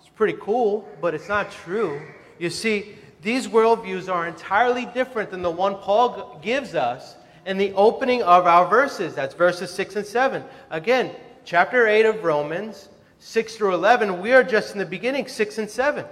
It's 0.00 0.08
pretty 0.08 0.36
cool, 0.40 0.88
but 1.00 1.14
it's 1.14 1.28
not 1.28 1.52
true. 1.52 2.02
You 2.40 2.50
see, 2.50 2.96
these 3.22 3.48
worldviews 3.48 4.12
are 4.12 4.26
entirely 4.26 4.86
different 4.86 5.30
than 5.30 5.42
the 5.42 5.50
one 5.50 5.76
Paul 5.76 6.38
gives 6.42 6.74
us 6.74 7.16
in 7.44 7.58
the 7.58 7.72
opening 7.74 8.22
of 8.22 8.46
our 8.46 8.68
verses. 8.68 9.14
That's 9.14 9.34
verses 9.34 9.70
6 9.70 9.96
and 9.96 10.06
7. 10.06 10.44
Again, 10.70 11.14
chapter 11.44 11.86
8 11.86 12.06
of 12.06 12.24
Romans, 12.24 12.88
6 13.18 13.56
through 13.56 13.74
11, 13.74 14.20
we 14.20 14.32
are 14.32 14.42
just 14.42 14.72
in 14.72 14.78
the 14.78 14.86
beginning, 14.86 15.26
6 15.26 15.58
and 15.58 15.68
7. 15.68 16.04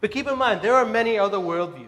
But 0.00 0.10
keep 0.10 0.28
in 0.28 0.36
mind, 0.36 0.62
there 0.62 0.74
are 0.74 0.84
many 0.84 1.18
other 1.18 1.38
worldviews 1.38 1.86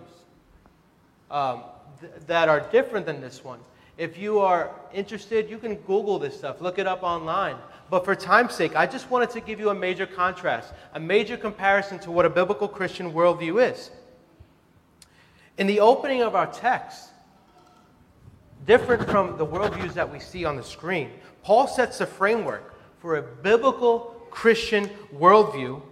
um, 1.30 1.64
th- 2.00 2.12
that 2.26 2.48
are 2.48 2.60
different 2.60 3.06
than 3.06 3.20
this 3.20 3.44
one. 3.44 3.60
If 3.98 4.16
you 4.16 4.38
are 4.38 4.70
interested, 4.94 5.50
you 5.50 5.58
can 5.58 5.74
Google 5.74 6.18
this 6.18 6.36
stuff, 6.36 6.62
look 6.62 6.78
it 6.78 6.86
up 6.86 7.02
online. 7.02 7.56
But 7.90 8.04
for 8.04 8.14
time's 8.14 8.54
sake, 8.54 8.74
I 8.74 8.86
just 8.86 9.10
wanted 9.10 9.30
to 9.30 9.40
give 9.40 9.60
you 9.60 9.68
a 9.68 9.74
major 9.74 10.06
contrast, 10.06 10.72
a 10.94 11.00
major 11.00 11.36
comparison 11.36 11.98
to 12.00 12.10
what 12.10 12.24
a 12.24 12.30
biblical 12.30 12.66
Christian 12.66 13.12
worldview 13.12 13.70
is. 13.70 13.90
In 15.60 15.66
the 15.66 15.80
opening 15.80 16.22
of 16.22 16.34
our 16.34 16.46
text, 16.46 17.10
different 18.66 19.06
from 19.10 19.36
the 19.36 19.44
worldviews 19.44 19.92
that 19.92 20.10
we 20.10 20.18
see 20.18 20.46
on 20.46 20.56
the 20.56 20.62
screen, 20.62 21.10
Paul 21.42 21.68
sets 21.68 21.98
the 21.98 22.06
framework 22.06 22.74
for 22.98 23.18
a 23.18 23.22
biblical 23.22 24.16
Christian 24.30 24.88
worldview 25.14 25.82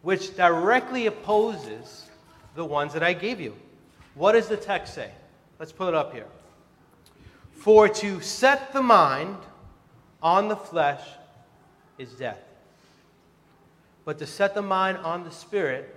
which 0.00 0.34
directly 0.34 1.08
opposes 1.08 2.08
the 2.54 2.64
ones 2.64 2.94
that 2.94 3.02
I 3.02 3.12
gave 3.12 3.38
you. 3.38 3.54
What 4.14 4.32
does 4.32 4.48
the 4.48 4.56
text 4.56 4.94
say? 4.94 5.10
Let's 5.58 5.72
put 5.72 5.88
it 5.88 5.94
up 5.94 6.14
here. 6.14 6.26
For 7.52 7.90
to 7.90 8.22
set 8.22 8.72
the 8.72 8.82
mind 8.82 9.36
on 10.22 10.48
the 10.48 10.56
flesh 10.56 11.02
is 11.98 12.14
death, 12.14 12.40
but 14.06 14.18
to 14.20 14.26
set 14.26 14.54
the 14.54 14.62
mind 14.62 14.96
on 14.96 15.22
the 15.22 15.30
spirit 15.30 15.94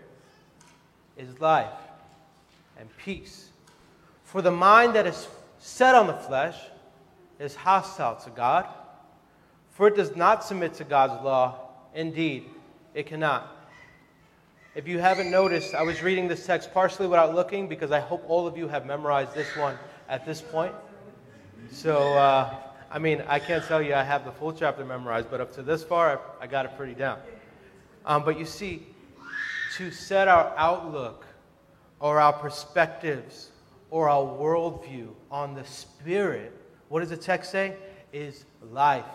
is 1.17 1.39
life 1.39 1.71
and 2.79 2.89
peace. 2.97 3.49
For 4.23 4.41
the 4.41 4.51
mind 4.51 4.95
that 4.95 5.05
is 5.07 5.27
set 5.59 5.95
on 5.95 6.07
the 6.07 6.13
flesh 6.13 6.57
is 7.39 7.55
hostile 7.55 8.15
to 8.17 8.29
God, 8.29 8.67
for 9.71 9.87
it 9.87 9.95
does 9.95 10.15
not 10.15 10.43
submit 10.43 10.73
to 10.75 10.83
God's 10.83 11.23
law. 11.23 11.59
Indeed, 11.93 12.45
it 12.93 13.05
cannot. 13.05 13.51
If 14.75 14.87
you 14.87 14.99
haven't 14.99 15.31
noticed, 15.31 15.73
I 15.73 15.83
was 15.83 16.03
reading 16.03 16.27
this 16.27 16.45
text 16.45 16.73
partially 16.73 17.07
without 17.07 17.33
looking 17.33 17.67
because 17.69 17.91
I 17.91 18.01
hope 18.01 18.25
all 18.27 18.45
of 18.45 18.57
you 18.57 18.67
have 18.67 18.85
memorized 18.85 19.33
this 19.33 19.55
one 19.55 19.77
at 20.09 20.25
this 20.25 20.41
point. 20.41 20.73
So, 21.71 22.13
uh, 22.13 22.53
I 22.91 22.99
mean, 22.99 23.23
I 23.27 23.39
can't 23.39 23.63
tell 23.63 23.81
you 23.81 23.93
I 23.93 24.03
have 24.03 24.25
the 24.25 24.31
full 24.31 24.53
chapter 24.53 24.83
memorized, 24.83 25.31
but 25.31 25.39
up 25.39 25.53
to 25.53 25.63
this 25.63 25.83
far, 25.83 26.19
I, 26.41 26.43
I 26.43 26.47
got 26.47 26.65
it 26.65 26.75
pretty 26.77 26.93
down. 26.93 27.19
Um, 28.05 28.23
but 28.23 28.37
you 28.37 28.45
see, 28.45 28.85
to 29.77 29.91
set 29.91 30.27
our 30.27 30.53
outlook 30.57 31.25
or 31.99 32.19
our 32.19 32.33
perspectives 32.33 33.49
or 33.89 34.09
our 34.09 34.23
worldview 34.23 35.09
on 35.31 35.55
the 35.55 35.65
Spirit, 35.65 36.51
what 36.89 36.99
does 36.99 37.09
the 37.09 37.17
text 37.17 37.51
say? 37.51 37.75
Is 38.11 38.45
life 38.71 39.05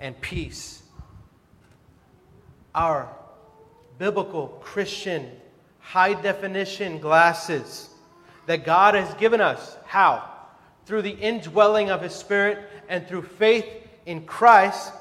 and 0.00 0.20
peace. 0.20 0.82
Our 2.74 3.08
biblical 3.98 4.48
Christian 4.62 5.30
high 5.78 6.14
definition 6.14 6.98
glasses 6.98 7.90
that 8.46 8.64
God 8.64 8.94
has 8.94 9.12
given 9.14 9.40
us. 9.40 9.76
How? 9.84 10.28
Through 10.86 11.02
the 11.02 11.10
indwelling 11.10 11.90
of 11.90 12.02
His 12.02 12.14
Spirit 12.14 12.58
and 12.88 13.06
through 13.06 13.22
faith 13.22 13.66
in 14.06 14.24
Christ, 14.24 14.92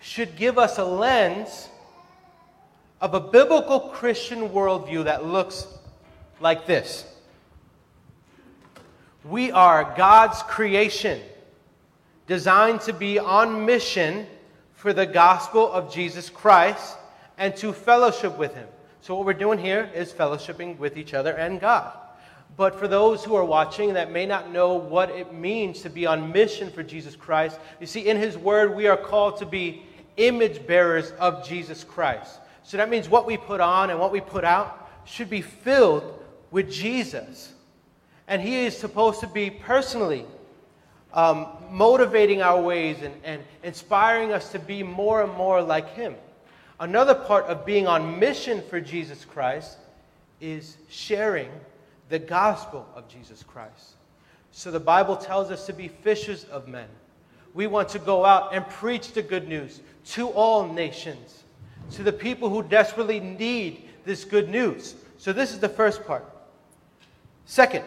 should 0.00 0.36
give 0.36 0.58
us 0.58 0.78
a 0.78 0.84
lens 0.84 1.68
of 3.00 3.14
a 3.14 3.20
biblical 3.20 3.80
Christian 3.80 4.48
worldview 4.50 5.04
that 5.04 5.24
looks 5.24 5.66
like 6.40 6.66
this 6.66 7.06
We 9.24 9.50
are 9.50 9.94
God's 9.96 10.42
creation, 10.42 11.20
designed 12.26 12.80
to 12.82 12.92
be 12.92 13.18
on 13.18 13.64
mission 13.66 14.26
for 14.74 14.92
the 14.92 15.06
gospel 15.06 15.70
of 15.70 15.92
Jesus 15.92 16.30
Christ 16.30 16.96
and 17.38 17.56
to 17.56 17.72
fellowship 17.72 18.38
with 18.38 18.54
Him. 18.54 18.68
So, 19.00 19.14
what 19.14 19.26
we're 19.26 19.34
doing 19.34 19.58
here 19.58 19.90
is 19.94 20.12
fellowshipping 20.12 20.78
with 20.78 20.96
each 20.96 21.14
other 21.14 21.32
and 21.32 21.60
God. 21.60 21.92
But 22.56 22.78
for 22.78 22.88
those 22.88 23.22
who 23.22 23.34
are 23.34 23.44
watching 23.44 23.94
that 23.94 24.10
may 24.10 24.24
not 24.24 24.50
know 24.50 24.74
what 24.74 25.10
it 25.10 25.34
means 25.34 25.82
to 25.82 25.90
be 25.90 26.06
on 26.06 26.32
mission 26.32 26.70
for 26.70 26.82
Jesus 26.82 27.14
Christ, 27.14 27.58
you 27.80 27.86
see, 27.86 28.08
in 28.08 28.16
His 28.16 28.38
Word, 28.38 28.74
we 28.74 28.86
are 28.86 28.96
called 28.96 29.36
to 29.38 29.46
be 29.46 29.82
image 30.16 30.66
bearers 30.66 31.10
of 31.18 31.46
Jesus 31.46 31.84
Christ. 31.84 32.38
So 32.62 32.78
that 32.78 32.88
means 32.88 33.08
what 33.08 33.26
we 33.26 33.36
put 33.36 33.60
on 33.60 33.90
and 33.90 34.00
what 34.00 34.10
we 34.10 34.20
put 34.20 34.44
out 34.44 34.88
should 35.04 35.30
be 35.30 35.42
filled 35.42 36.15
with 36.50 36.70
Jesus. 36.70 37.52
And 38.28 38.42
He 38.42 38.66
is 38.66 38.76
supposed 38.76 39.20
to 39.20 39.26
be 39.26 39.50
personally 39.50 40.24
um, 41.12 41.46
motivating 41.70 42.42
our 42.42 42.60
ways 42.60 42.98
and, 43.02 43.14
and 43.24 43.42
inspiring 43.62 44.32
us 44.32 44.52
to 44.52 44.58
be 44.58 44.82
more 44.82 45.22
and 45.22 45.32
more 45.34 45.62
like 45.62 45.94
Him. 45.94 46.14
Another 46.78 47.14
part 47.14 47.46
of 47.46 47.64
being 47.64 47.86
on 47.86 48.18
mission 48.18 48.62
for 48.68 48.80
Jesus 48.80 49.24
Christ 49.24 49.78
is 50.40 50.76
sharing 50.90 51.50
the 52.10 52.18
gospel 52.18 52.86
of 52.94 53.08
Jesus 53.08 53.42
Christ. 53.42 53.94
So 54.52 54.70
the 54.70 54.80
Bible 54.80 55.16
tells 55.16 55.50
us 55.50 55.66
to 55.66 55.72
be 55.72 55.88
fishers 55.88 56.44
of 56.44 56.68
men. 56.68 56.88
We 57.54 57.66
want 57.66 57.88
to 57.90 57.98
go 57.98 58.24
out 58.24 58.54
and 58.54 58.68
preach 58.68 59.12
the 59.12 59.22
good 59.22 59.48
news 59.48 59.80
to 60.08 60.28
all 60.28 60.70
nations, 60.70 61.44
to 61.92 62.02
the 62.02 62.12
people 62.12 62.50
who 62.50 62.62
desperately 62.62 63.20
need 63.20 63.88
this 64.04 64.24
good 64.24 64.50
news. 64.50 64.94
So 65.16 65.32
this 65.32 65.52
is 65.52 65.58
the 65.58 65.68
first 65.68 66.06
part. 66.06 66.24
Second, 67.46 67.84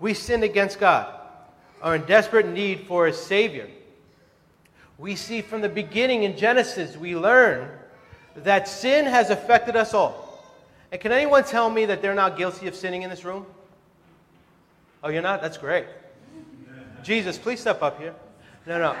we 0.00 0.14
sin 0.14 0.42
against 0.42 0.80
God, 0.80 1.14
are 1.80 1.94
in 1.94 2.02
desperate 2.02 2.48
need 2.48 2.80
for 2.80 3.06
a 3.06 3.12
Savior. 3.12 3.68
We 4.98 5.14
see 5.14 5.42
from 5.42 5.60
the 5.60 5.68
beginning 5.68 6.24
in 6.24 6.36
Genesis, 6.36 6.96
we 6.96 7.14
learn 7.14 7.68
that 8.36 8.66
sin 8.66 9.04
has 9.06 9.30
affected 9.30 9.76
us 9.76 9.94
all. 9.94 10.28
And 10.90 11.00
can 11.00 11.12
anyone 11.12 11.44
tell 11.44 11.70
me 11.70 11.86
that 11.86 12.02
they're 12.02 12.14
not 12.14 12.36
guilty 12.36 12.66
of 12.66 12.74
sinning 12.74 13.02
in 13.02 13.10
this 13.10 13.24
room? 13.24 13.46
Oh, 15.02 15.08
you're 15.08 15.22
not? 15.22 15.40
That's 15.42 15.58
great. 15.58 15.86
Jesus, 17.02 17.36
please 17.36 17.60
step 17.60 17.82
up 17.82 17.98
here. 17.98 18.14
No, 18.66 18.78
no. 18.78 18.96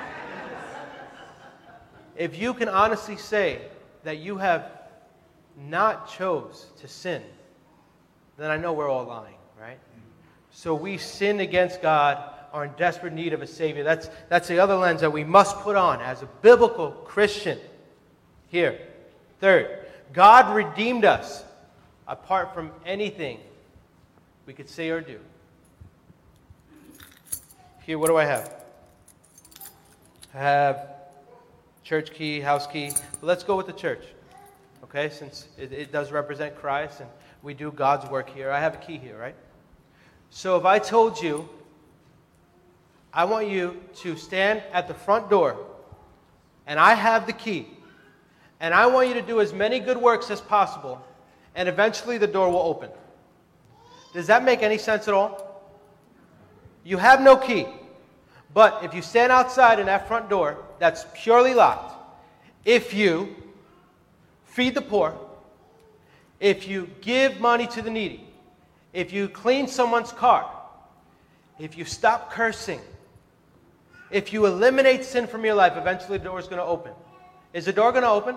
If 2.16 2.38
you 2.38 2.52
can 2.52 2.68
honestly 2.68 3.16
say 3.16 3.62
that 4.04 4.18
you 4.18 4.36
have 4.36 4.70
not 5.56 6.10
chose 6.10 6.66
to 6.80 6.88
sin, 6.88 7.22
then 8.36 8.50
I 8.50 8.56
know 8.56 8.72
we're 8.72 8.88
all 8.88 9.04
lying, 9.04 9.36
right? 9.60 9.78
So 10.50 10.74
we 10.74 10.98
sin 10.98 11.40
against 11.40 11.82
God, 11.82 12.22
are 12.52 12.66
in 12.66 12.72
desperate 12.76 13.14
need 13.14 13.32
of 13.32 13.40
a 13.40 13.46
Savior. 13.46 13.82
That's, 13.82 14.10
that's 14.28 14.46
the 14.46 14.58
other 14.58 14.76
lens 14.76 15.00
that 15.00 15.10
we 15.10 15.24
must 15.24 15.56
put 15.60 15.74
on 15.74 16.00
as 16.02 16.22
a 16.22 16.26
biblical 16.42 16.90
Christian 16.90 17.58
here. 18.48 18.78
Third, 19.40 19.86
God 20.12 20.54
redeemed 20.54 21.04
us 21.04 21.44
apart 22.06 22.52
from 22.52 22.70
anything 22.84 23.40
we 24.44 24.52
could 24.52 24.68
say 24.68 24.90
or 24.90 25.00
do. 25.00 25.18
Here, 27.86 27.98
what 27.98 28.08
do 28.08 28.16
I 28.16 28.24
have? 28.24 28.54
I 30.34 30.38
have 30.38 30.88
church 31.82 32.12
key, 32.12 32.40
house 32.40 32.66
key. 32.66 32.90
But 33.20 33.26
let's 33.26 33.42
go 33.42 33.56
with 33.56 33.66
the 33.66 33.72
church, 33.72 34.04
okay? 34.84 35.08
Since 35.08 35.48
it, 35.58 35.72
it 35.72 35.92
does 35.92 36.12
represent 36.12 36.54
Christ 36.54 37.00
and 37.00 37.08
we 37.42 37.54
do 37.54 37.72
God's 37.72 38.08
work 38.08 38.30
here. 38.30 38.50
I 38.50 38.60
have 38.60 38.74
a 38.74 38.78
key 38.78 38.98
here, 38.98 39.18
right? 39.18 39.34
So 40.30 40.56
if 40.56 40.64
I 40.64 40.78
told 40.78 41.20
you, 41.20 41.48
I 43.12 43.24
want 43.24 43.48
you 43.48 43.82
to 43.96 44.16
stand 44.16 44.62
at 44.72 44.88
the 44.88 44.94
front 44.94 45.28
door 45.28 45.58
and 46.66 46.78
I 46.78 46.94
have 46.94 47.26
the 47.26 47.32
key 47.32 47.68
and 48.62 48.72
I 48.72 48.86
want 48.86 49.08
you 49.08 49.14
to 49.14 49.22
do 49.22 49.40
as 49.40 49.52
many 49.52 49.80
good 49.80 49.98
works 49.98 50.30
as 50.30 50.40
possible, 50.40 51.04
and 51.56 51.68
eventually 51.68 52.16
the 52.16 52.28
door 52.28 52.48
will 52.48 52.60
open. 52.60 52.90
Does 54.14 54.28
that 54.28 54.44
make 54.44 54.62
any 54.62 54.78
sense 54.78 55.08
at 55.08 55.14
all? 55.14 55.60
You 56.84 56.96
have 56.96 57.20
no 57.20 57.36
key. 57.36 57.66
But 58.54 58.84
if 58.84 58.94
you 58.94 59.02
stand 59.02 59.32
outside 59.32 59.80
in 59.80 59.86
that 59.86 60.06
front 60.06 60.30
door 60.30 60.58
that's 60.78 61.06
purely 61.12 61.54
locked, 61.54 61.96
if 62.64 62.94
you 62.94 63.34
feed 64.44 64.76
the 64.76 64.80
poor, 64.80 65.18
if 66.42 66.66
you 66.66 66.90
give 67.00 67.40
money 67.40 67.68
to 67.68 67.80
the 67.80 67.88
needy, 67.88 68.26
if 68.92 69.12
you 69.12 69.28
clean 69.28 69.68
someone's 69.68 70.10
car, 70.10 70.50
if 71.60 71.78
you 71.78 71.84
stop 71.84 72.32
cursing, 72.32 72.80
if 74.10 74.32
you 74.32 74.44
eliminate 74.46 75.04
sin 75.04 75.28
from 75.28 75.44
your 75.44 75.54
life, 75.54 75.74
eventually 75.76 76.18
the 76.18 76.24
door 76.24 76.40
is 76.40 76.46
going 76.46 76.58
to 76.58 76.64
open. 76.64 76.92
Is 77.52 77.64
the 77.64 77.72
door 77.72 77.92
going 77.92 78.02
to 78.02 78.10
open? 78.10 78.36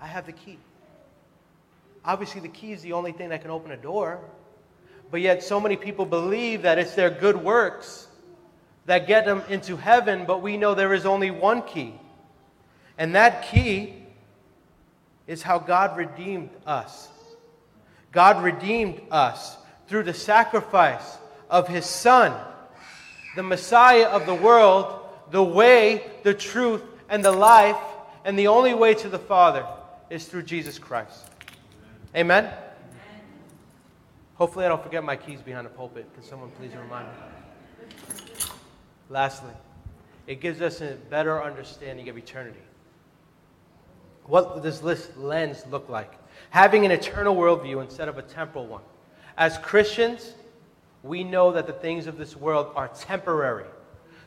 I 0.00 0.06
have 0.08 0.26
the 0.26 0.32
key. 0.32 0.58
Obviously, 2.04 2.40
the 2.40 2.48
key 2.48 2.72
is 2.72 2.82
the 2.82 2.94
only 2.94 3.12
thing 3.12 3.28
that 3.28 3.42
can 3.42 3.52
open 3.52 3.70
a 3.70 3.76
door. 3.76 4.18
But 5.12 5.20
yet, 5.20 5.44
so 5.44 5.60
many 5.60 5.76
people 5.76 6.04
believe 6.04 6.62
that 6.62 6.80
it's 6.80 6.96
their 6.96 7.10
good 7.10 7.36
works 7.36 8.08
that 8.86 9.06
get 9.06 9.26
them 9.26 9.44
into 9.48 9.76
heaven, 9.76 10.24
but 10.26 10.42
we 10.42 10.56
know 10.56 10.74
there 10.74 10.92
is 10.92 11.06
only 11.06 11.30
one 11.30 11.62
key. 11.62 11.94
And 12.98 13.14
that 13.14 13.44
key 13.44 14.01
is 15.26 15.42
how 15.42 15.58
God 15.58 15.96
redeemed 15.96 16.50
us. 16.66 17.08
God 18.10 18.42
redeemed 18.42 19.00
us 19.10 19.56
through 19.86 20.02
the 20.04 20.14
sacrifice 20.14 21.18
of 21.48 21.68
His 21.68 21.86
Son, 21.86 22.34
the 23.36 23.42
Messiah 23.42 24.06
of 24.06 24.26
the 24.26 24.34
world, 24.34 25.00
the 25.30 25.42
way, 25.42 26.10
the 26.22 26.34
truth, 26.34 26.82
and 27.08 27.24
the 27.24 27.32
life, 27.32 27.76
and 28.24 28.38
the 28.38 28.48
only 28.48 28.74
way 28.74 28.94
to 28.94 29.08
the 29.08 29.18
Father 29.18 29.66
is 30.10 30.26
through 30.26 30.42
Jesus 30.42 30.78
Christ. 30.78 31.26
Amen? 32.14 32.44
Amen? 32.44 32.54
Hopefully, 34.34 34.66
I 34.66 34.68
don't 34.68 34.82
forget 34.82 35.02
my 35.02 35.16
keys 35.16 35.40
behind 35.40 35.66
the 35.66 35.70
pulpit. 35.70 36.06
Can 36.14 36.22
someone 36.22 36.50
please 36.50 36.72
remind 36.74 37.08
me? 37.08 37.14
Lastly, 39.08 39.52
it 40.26 40.40
gives 40.40 40.60
us 40.60 40.80
a 40.80 40.96
better 41.10 41.42
understanding 41.42 42.08
of 42.08 42.16
eternity. 42.16 42.60
What 44.26 44.62
does 44.62 44.80
this 44.80 45.10
lens 45.16 45.64
look 45.70 45.88
like? 45.88 46.12
Having 46.50 46.84
an 46.84 46.90
eternal 46.90 47.34
worldview 47.34 47.82
instead 47.82 48.08
of 48.08 48.18
a 48.18 48.22
temporal 48.22 48.66
one. 48.66 48.82
As 49.36 49.58
Christians, 49.58 50.34
we 51.02 51.24
know 51.24 51.52
that 51.52 51.66
the 51.66 51.72
things 51.72 52.06
of 52.06 52.16
this 52.18 52.36
world 52.36 52.72
are 52.76 52.88
temporary. 52.88 53.66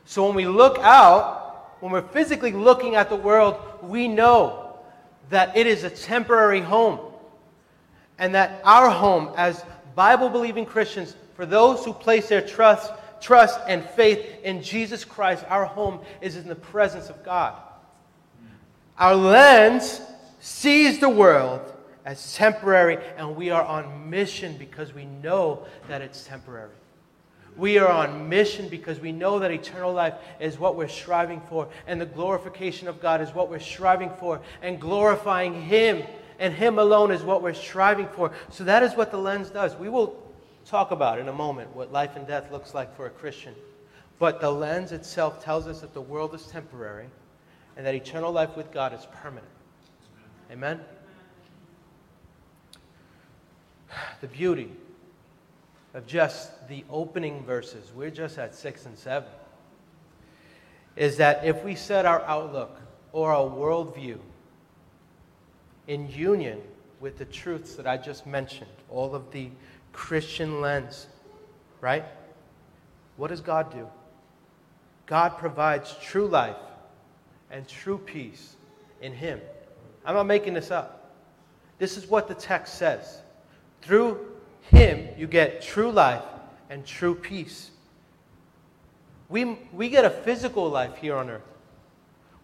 So 0.06 0.26
when 0.26 0.36
we 0.36 0.48
look 0.48 0.78
out, 0.80 1.76
when 1.80 1.92
we're 1.92 2.02
physically 2.02 2.52
looking 2.52 2.96
at 2.96 3.10
the 3.10 3.16
world, 3.16 3.58
we 3.82 4.08
know 4.08 4.78
that 5.30 5.56
it 5.56 5.68
is 5.68 5.84
a 5.84 5.90
temporary 5.90 6.62
home 6.62 7.00
and 8.18 8.36
that 8.36 8.62
our 8.64 8.90
home 8.90 9.32
as 9.36 9.64
Bible 9.96 10.30
believing 10.30 10.66
Christians, 10.66 11.16
for 11.36 11.46
those 11.46 11.84
who 11.84 11.94
place 11.94 12.30
their 12.30 12.42
trust, 12.42 12.92
trust 13.22 13.60
and 13.68 13.84
faith 13.84 14.44
in 14.44 14.62
Jesus 14.62 15.06
Christ, 15.06 15.46
our 15.50 15.66
home 15.66 16.00
is 16.22 16.36
in 16.36 16.48
the 16.48 16.56
presence 16.56 17.10
of 17.10 17.24
God. 17.24 17.56
Our 18.98 19.16
lens 19.16 20.00
sees 20.40 21.00
the 21.00 21.10
world 21.10 21.74
as 22.06 22.36
temporary, 22.36 22.98
and 23.18 23.36
we 23.36 23.50
are 23.50 23.64
on 23.64 24.10
mission 24.10 24.56
because 24.58 24.94
we 24.94 25.06
know 25.06 25.66
that 25.90 26.02
it's 26.02 26.24
temporary. 26.26 26.70
We 27.58 27.78
are 27.78 27.90
on 27.90 28.30
mission 28.30 28.70
because 28.70 29.00
we 29.00 29.12
know 29.12 29.40
that 29.40 29.52
eternal 29.52 29.92
life 29.92 30.14
is 30.40 30.58
what 30.58 30.76
we're 30.78 30.88
striving 30.88 31.42
for, 31.50 31.68
and 31.88 32.00
the 32.00 32.06
glorification 32.06 32.88
of 32.88 33.02
God 33.02 33.22
is 33.22 33.34
what 33.34 33.50
we're 33.50 33.60
striving 33.60 34.12
for, 34.20 34.40
and 34.62 34.80
glorifying 34.80 35.62
Him 35.62 36.04
and 36.40 36.54
Him 36.54 36.80
alone 36.80 37.12
is 37.12 37.22
what 37.22 37.42
we're 37.42 37.54
striving 37.54 38.08
for. 38.08 38.32
So 38.50 38.64
that 38.66 38.84
is 38.84 38.94
what 38.94 39.12
the 39.12 39.18
lens 39.18 39.50
does. 39.50 39.76
We 39.76 39.90
will 39.90 40.22
talk 40.66 40.92
about 40.92 41.20
in 41.20 41.28
a 41.28 41.34
moment 41.34 41.76
what 41.76 41.92
life 41.92 42.16
and 42.16 42.28
death 42.28 42.52
looks 42.52 42.74
like 42.74 42.96
for 42.96 43.06
a 43.06 43.10
Christian. 43.10 43.56
But 44.20 44.42
the 44.42 44.52
lens 44.52 44.92
itself 44.92 45.44
tells 45.44 45.68
us 45.68 45.82
that 45.82 45.94
the 45.94 46.02
world 46.02 46.34
is 46.34 46.46
temporary 46.48 47.08
and 47.78 47.86
that 47.86 47.96
eternal 47.96 48.32
life 48.32 48.56
with 48.56 48.72
God 48.72 48.94
is 48.94 49.08
permanent. 49.22 49.48
Amen? 50.52 50.80
The 54.22 54.28
beauty 54.28 54.72
of 55.94 56.06
just 56.06 56.68
the 56.68 56.84
opening 56.90 57.44
verses, 57.46 57.92
we're 57.96 58.10
just 58.10 58.38
at 58.38 58.56
six 58.56 58.86
and 58.86 58.98
seven, 58.98 59.30
is 60.96 61.18
that 61.18 61.46
if 61.46 61.64
we 61.64 61.76
set 61.76 62.06
our 62.06 62.22
outlook 62.24 62.80
or 63.12 63.34
our 63.34 63.50
worldview 63.50 64.18
in 65.88 66.10
union 66.10 66.62
with 67.00 67.18
the 67.18 67.26
truths 67.26 67.76
that 67.76 67.88
I 67.88 67.98
just 67.98 68.26
mentioned, 68.26 68.72
all 68.90 69.14
of 69.16 69.32
the 69.32 69.50
Christian 69.94 70.62
lens, 70.62 71.08
right? 71.82 72.06
What 73.18 73.30
does 73.30 73.42
God 73.42 73.72
do? 73.72 73.88
God 75.06 75.38
provides 75.38 75.96
true 76.02 76.28
life 76.28 76.58
and 77.56 77.66
true 77.66 77.98
peace 77.98 78.58
in 79.02 79.14
Him. 79.14 79.40
I'm 80.06 80.14
not 80.14 80.26
making 80.26 80.54
this 80.54 80.72
up. 80.72 81.14
This 81.80 81.96
is 81.96 82.06
what 82.06 82.28
the 82.28 82.34
text 82.34 82.78
says. 82.78 83.22
Through 83.82 84.20
Him, 84.72 85.08
you 85.18 85.26
get 85.26 85.62
true 85.62 85.90
life 85.90 86.24
and 86.70 86.86
true 86.86 87.16
peace. 87.16 87.72
We, 89.30 89.58
we 89.72 89.88
get 89.88 90.04
a 90.04 90.10
physical 90.10 90.70
life 90.70 90.98
here 90.98 91.16
on 91.16 91.30
earth 91.30 91.42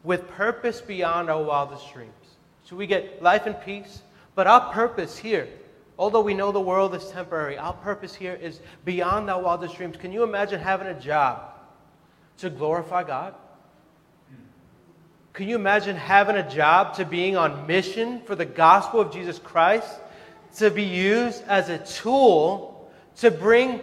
with 0.03 0.29
purpose 0.29 0.79
beyond 0.79 1.29
our 1.29 1.43
wildest 1.43 1.91
dreams. 1.93 2.13
So 2.63 2.77
we 2.77 2.87
get 2.87 3.21
life 3.21 3.45
and 3.45 3.59
peace, 3.61 4.03
but 4.33 4.47
our 4.47 4.71
purpose 4.71 5.17
here, 5.17 5.49
although 5.99 6.21
we 6.21 6.33
know 6.33 6.53
the 6.53 6.61
world 6.61 6.95
is 6.95 7.09
temporary, 7.09 7.57
our 7.57 7.73
purpose 7.73 8.15
here 8.15 8.39
is 8.41 8.61
beyond 8.85 9.29
our 9.29 9.41
wildest 9.41 9.75
dreams. 9.75 9.97
Can 9.97 10.13
you 10.13 10.23
imagine 10.23 10.61
having 10.61 10.87
a 10.87 10.97
job 10.97 11.51
to 12.37 12.49
glorify 12.49 13.03
God? 13.03 13.35
Can 15.33 15.47
you 15.47 15.55
imagine 15.55 15.95
having 15.95 16.35
a 16.35 16.49
job 16.49 16.95
to 16.95 17.05
being 17.05 17.37
on 17.37 17.65
mission 17.65 18.21
for 18.21 18.35
the 18.35 18.45
gospel 18.45 18.99
of 18.99 19.13
Jesus 19.13 19.39
Christ? 19.39 19.89
To 20.57 20.69
be 20.69 20.83
used 20.83 21.43
as 21.47 21.69
a 21.69 21.77
tool 21.77 22.91
to 23.17 23.31
bring 23.31 23.81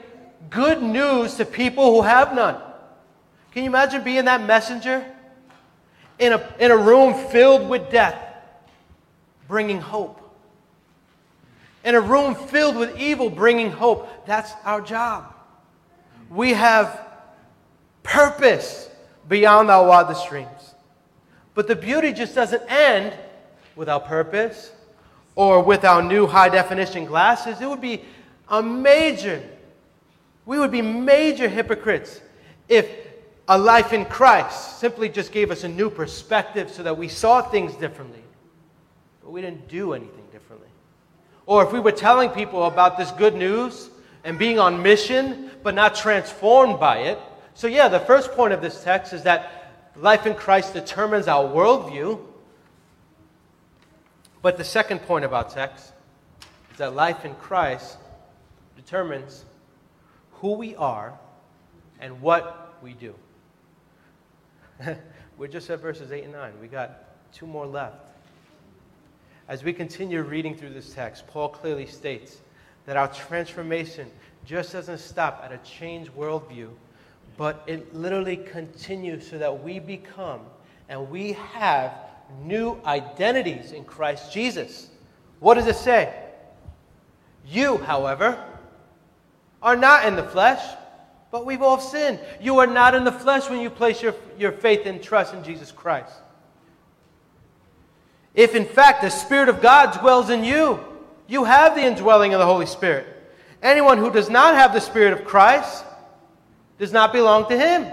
good 0.50 0.82
news 0.82 1.36
to 1.36 1.44
people 1.44 1.92
who 1.92 2.02
have 2.02 2.34
none. 2.34 2.60
Can 3.52 3.64
you 3.64 3.70
imagine 3.70 4.04
being 4.04 4.26
that 4.26 4.42
messenger 4.42 5.04
in 6.18 6.32
a, 6.32 6.54
in 6.58 6.70
a 6.70 6.76
room 6.76 7.14
filled 7.30 7.68
with 7.68 7.90
death, 7.90 8.20
bringing 9.46 9.80
hope? 9.80 10.20
In 11.84 11.94
a 11.94 12.00
room 12.00 12.34
filled 12.34 12.76
with 12.76 12.98
evil, 12.98 13.30
bringing 13.30 13.70
hope. 13.70 14.26
That's 14.26 14.52
our 14.64 14.80
job. 14.80 15.32
We 16.28 16.52
have 16.52 17.00
purpose 18.02 18.90
beyond 19.28 19.70
our 19.70 19.86
wildest 19.86 20.28
dreams. 20.28 20.48
But 21.58 21.66
the 21.66 21.74
beauty 21.74 22.12
just 22.12 22.36
doesn't 22.36 22.62
end 22.70 23.12
with 23.74 23.88
our 23.88 23.98
purpose 23.98 24.70
or 25.34 25.60
with 25.60 25.84
our 25.84 26.00
new 26.00 26.24
high 26.24 26.50
definition 26.50 27.04
glasses. 27.04 27.60
It 27.60 27.68
would 27.68 27.80
be 27.80 28.04
a 28.48 28.62
major, 28.62 29.42
we 30.46 30.60
would 30.60 30.70
be 30.70 30.82
major 30.82 31.48
hypocrites 31.48 32.20
if 32.68 32.88
a 33.48 33.58
life 33.58 33.92
in 33.92 34.04
Christ 34.04 34.78
simply 34.78 35.08
just 35.08 35.32
gave 35.32 35.50
us 35.50 35.64
a 35.64 35.68
new 35.68 35.90
perspective 35.90 36.70
so 36.70 36.84
that 36.84 36.96
we 36.96 37.08
saw 37.08 37.42
things 37.42 37.74
differently, 37.74 38.22
but 39.20 39.32
we 39.32 39.40
didn't 39.40 39.66
do 39.66 39.94
anything 39.94 40.26
differently. 40.30 40.68
Or 41.44 41.64
if 41.64 41.72
we 41.72 41.80
were 41.80 41.90
telling 41.90 42.30
people 42.30 42.66
about 42.66 42.96
this 42.96 43.10
good 43.10 43.34
news 43.34 43.90
and 44.22 44.38
being 44.38 44.60
on 44.60 44.80
mission, 44.80 45.50
but 45.64 45.74
not 45.74 45.96
transformed 45.96 46.78
by 46.78 46.98
it. 46.98 47.18
So, 47.54 47.66
yeah, 47.66 47.88
the 47.88 47.98
first 47.98 48.30
point 48.30 48.52
of 48.52 48.62
this 48.62 48.84
text 48.84 49.12
is 49.12 49.24
that 49.24 49.57
Life 50.00 50.26
in 50.26 50.34
Christ 50.34 50.74
determines 50.74 51.26
our 51.26 51.44
worldview. 51.44 52.20
But 54.42 54.56
the 54.56 54.64
second 54.64 55.00
point 55.00 55.24
about 55.24 55.50
text 55.50 55.92
is 56.70 56.78
that 56.78 56.94
life 56.94 57.24
in 57.24 57.34
Christ 57.34 57.96
determines 58.76 59.44
who 60.34 60.52
we 60.52 60.76
are 60.76 61.18
and 62.00 62.20
what 62.20 62.76
we 62.80 62.92
do. 62.94 63.14
We're 65.36 65.48
just 65.48 65.68
at 65.70 65.80
verses 65.80 66.12
8 66.12 66.24
and 66.24 66.32
9. 66.32 66.52
We 66.60 66.68
got 66.68 67.32
two 67.32 67.46
more 67.46 67.66
left. 67.66 68.12
As 69.48 69.64
we 69.64 69.72
continue 69.72 70.22
reading 70.22 70.54
through 70.54 70.74
this 70.74 70.94
text, 70.94 71.26
Paul 71.26 71.48
clearly 71.48 71.86
states 71.86 72.38
that 72.86 72.96
our 72.96 73.08
transformation 73.08 74.08
just 74.44 74.72
doesn't 74.72 74.98
stop 74.98 75.42
at 75.44 75.50
a 75.50 75.58
changed 75.58 76.12
worldview 76.14 76.68
but 77.38 77.62
it 77.68 77.94
literally 77.94 78.36
continues 78.36 79.26
so 79.26 79.38
that 79.38 79.62
we 79.62 79.78
become 79.78 80.40
and 80.88 81.08
we 81.08 81.32
have 81.32 81.94
new 82.42 82.78
identities 82.84 83.70
in 83.70 83.84
Christ 83.84 84.32
Jesus. 84.32 84.90
What 85.38 85.54
does 85.54 85.68
it 85.68 85.76
say? 85.76 86.12
You, 87.46 87.78
however, 87.78 88.44
are 89.62 89.76
not 89.76 90.04
in 90.04 90.16
the 90.16 90.24
flesh, 90.24 90.62
but 91.30 91.46
we've 91.46 91.62
all 91.62 91.78
sinned. 91.78 92.18
You 92.40 92.58
are 92.58 92.66
not 92.66 92.96
in 92.96 93.04
the 93.04 93.12
flesh 93.12 93.48
when 93.48 93.60
you 93.60 93.70
place 93.70 94.02
your, 94.02 94.16
your 94.36 94.52
faith 94.52 94.84
and 94.84 95.00
trust 95.00 95.32
in 95.32 95.44
Jesus 95.44 95.70
Christ. 95.70 96.12
If 98.34 98.56
in 98.56 98.64
fact 98.64 99.02
the 99.02 99.10
Spirit 99.10 99.48
of 99.48 99.62
God 99.62 99.98
dwells 100.00 100.28
in 100.28 100.42
you, 100.42 100.80
you 101.28 101.44
have 101.44 101.76
the 101.76 101.82
indwelling 101.82 102.34
of 102.34 102.40
the 102.40 102.46
Holy 102.46 102.66
Spirit. 102.66 103.06
Anyone 103.62 103.98
who 103.98 104.10
does 104.10 104.28
not 104.28 104.54
have 104.54 104.72
the 104.72 104.80
Spirit 104.80 105.12
of 105.12 105.24
Christ 105.24 105.84
does 106.78 106.92
not 106.92 107.12
belong 107.12 107.48
to 107.48 107.58
him. 107.58 107.86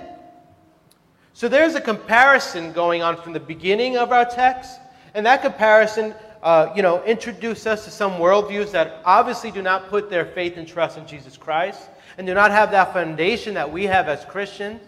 So 1.34 1.48
there's 1.48 1.76
a 1.76 1.82
comparison 1.82 2.72
going 2.72 3.04
on 3.04 3.18
from 3.18 3.34
the 3.34 3.40
beginning 3.40 3.98
of 3.98 4.12
our 4.12 4.26
text, 4.26 4.80
and 5.14 5.26
that 5.26 5.42
comparison, 5.42 6.16
uh, 6.42 6.72
you 6.76 6.82
know, 6.82 7.04
introduced 7.04 7.68
us 7.68 7.84
to 7.86 7.92
some 7.92 8.14
worldviews 8.14 8.72
that 8.72 9.02
obviously 9.04 9.52
do 9.52 9.62
not 9.62 9.90
put 9.90 10.10
their 10.10 10.26
faith 10.26 10.58
and 10.58 10.68
trust 10.68 10.98
in 10.98 11.06
Jesus 11.06 11.36
Christ 11.36 11.90
and 12.18 12.26
do 12.26 12.34
not 12.34 12.52
have 12.52 12.72
that 12.72 12.94
foundation 12.94 13.56
that 13.56 13.72
we 13.72 13.84
have 13.86 14.08
as 14.08 14.24
Christians. 14.26 14.82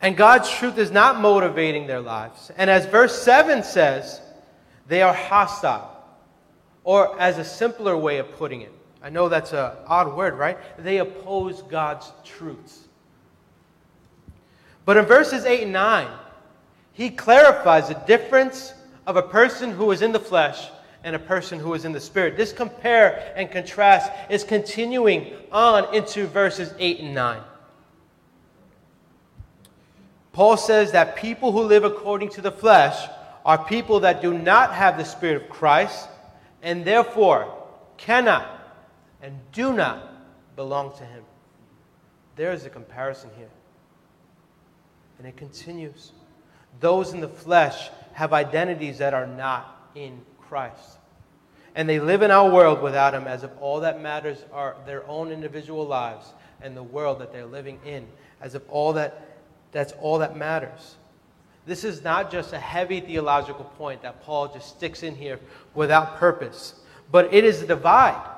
And 0.00 0.16
God's 0.16 0.50
truth 0.50 0.78
is 0.78 0.90
not 0.90 1.20
motivating 1.20 1.86
their 1.86 2.00
lives. 2.00 2.50
And 2.56 2.68
as 2.68 2.86
verse 2.86 3.20
7 3.22 3.62
says, 3.62 4.20
they 4.86 5.02
are 5.02 5.14
hostile. 5.14 5.90
Or, 6.84 7.18
as 7.18 7.38
a 7.38 7.44
simpler 7.44 7.96
way 7.96 8.18
of 8.18 8.30
putting 8.36 8.60
it, 8.60 8.72
I 9.04 9.10
know 9.10 9.28
that's 9.28 9.52
an 9.52 9.70
odd 9.86 10.16
word, 10.16 10.38
right? 10.38 10.56
They 10.78 10.96
oppose 10.96 11.60
God's 11.60 12.10
truths. 12.24 12.88
But 14.86 14.96
in 14.96 15.04
verses 15.04 15.44
8 15.44 15.64
and 15.64 15.72
9, 15.74 16.08
he 16.94 17.10
clarifies 17.10 17.88
the 17.88 17.94
difference 18.06 18.72
of 19.06 19.16
a 19.16 19.22
person 19.22 19.70
who 19.70 19.90
is 19.90 20.00
in 20.00 20.12
the 20.12 20.18
flesh 20.18 20.70
and 21.02 21.14
a 21.14 21.18
person 21.18 21.58
who 21.58 21.74
is 21.74 21.84
in 21.84 21.92
the 21.92 22.00
spirit. 22.00 22.38
This 22.38 22.50
compare 22.50 23.34
and 23.36 23.50
contrast 23.50 24.10
is 24.30 24.42
continuing 24.42 25.34
on 25.52 25.94
into 25.94 26.26
verses 26.26 26.72
8 26.78 27.00
and 27.00 27.14
9. 27.14 27.42
Paul 30.32 30.56
says 30.56 30.92
that 30.92 31.14
people 31.16 31.52
who 31.52 31.60
live 31.60 31.84
according 31.84 32.30
to 32.30 32.40
the 32.40 32.50
flesh 32.50 33.06
are 33.44 33.62
people 33.62 34.00
that 34.00 34.22
do 34.22 34.32
not 34.32 34.72
have 34.72 34.96
the 34.96 35.04
Spirit 35.04 35.42
of 35.42 35.50
Christ 35.50 36.08
and 36.62 36.86
therefore 36.86 37.54
cannot 37.98 38.53
and 39.24 39.38
do 39.52 39.72
not 39.72 40.06
belong 40.54 40.94
to 40.98 41.04
Him. 41.04 41.24
There 42.36 42.52
is 42.52 42.66
a 42.66 42.70
comparison 42.70 43.30
here. 43.38 43.48
And 45.18 45.26
it 45.26 45.34
continues. 45.34 46.12
Those 46.78 47.14
in 47.14 47.20
the 47.20 47.28
flesh 47.28 47.88
have 48.12 48.34
identities 48.34 48.98
that 48.98 49.14
are 49.14 49.26
not 49.26 49.90
in 49.94 50.20
Christ. 50.42 50.98
And 51.74 51.88
they 51.88 52.00
live 52.00 52.20
in 52.20 52.30
our 52.30 52.50
world 52.50 52.82
without 52.82 53.14
Him 53.14 53.26
as 53.26 53.44
if 53.44 53.50
all 53.60 53.80
that 53.80 54.02
matters 54.02 54.44
are 54.52 54.76
their 54.84 55.08
own 55.08 55.32
individual 55.32 55.86
lives 55.86 56.34
and 56.60 56.76
the 56.76 56.82
world 56.82 57.18
that 57.20 57.32
they're 57.32 57.46
living 57.46 57.80
in, 57.86 58.06
as 58.42 58.54
if 58.54 58.62
all 58.68 58.92
that, 58.92 59.38
that's 59.72 59.92
all 60.02 60.18
that 60.18 60.36
matters. 60.36 60.96
This 61.64 61.82
is 61.82 62.04
not 62.04 62.30
just 62.30 62.52
a 62.52 62.58
heavy 62.58 63.00
theological 63.00 63.64
point 63.64 64.02
that 64.02 64.22
Paul 64.22 64.52
just 64.52 64.68
sticks 64.76 65.02
in 65.02 65.16
here 65.16 65.40
without 65.74 66.18
purpose, 66.18 66.74
but 67.10 67.32
it 67.32 67.44
is 67.44 67.62
a 67.62 67.66
divide 67.66 68.33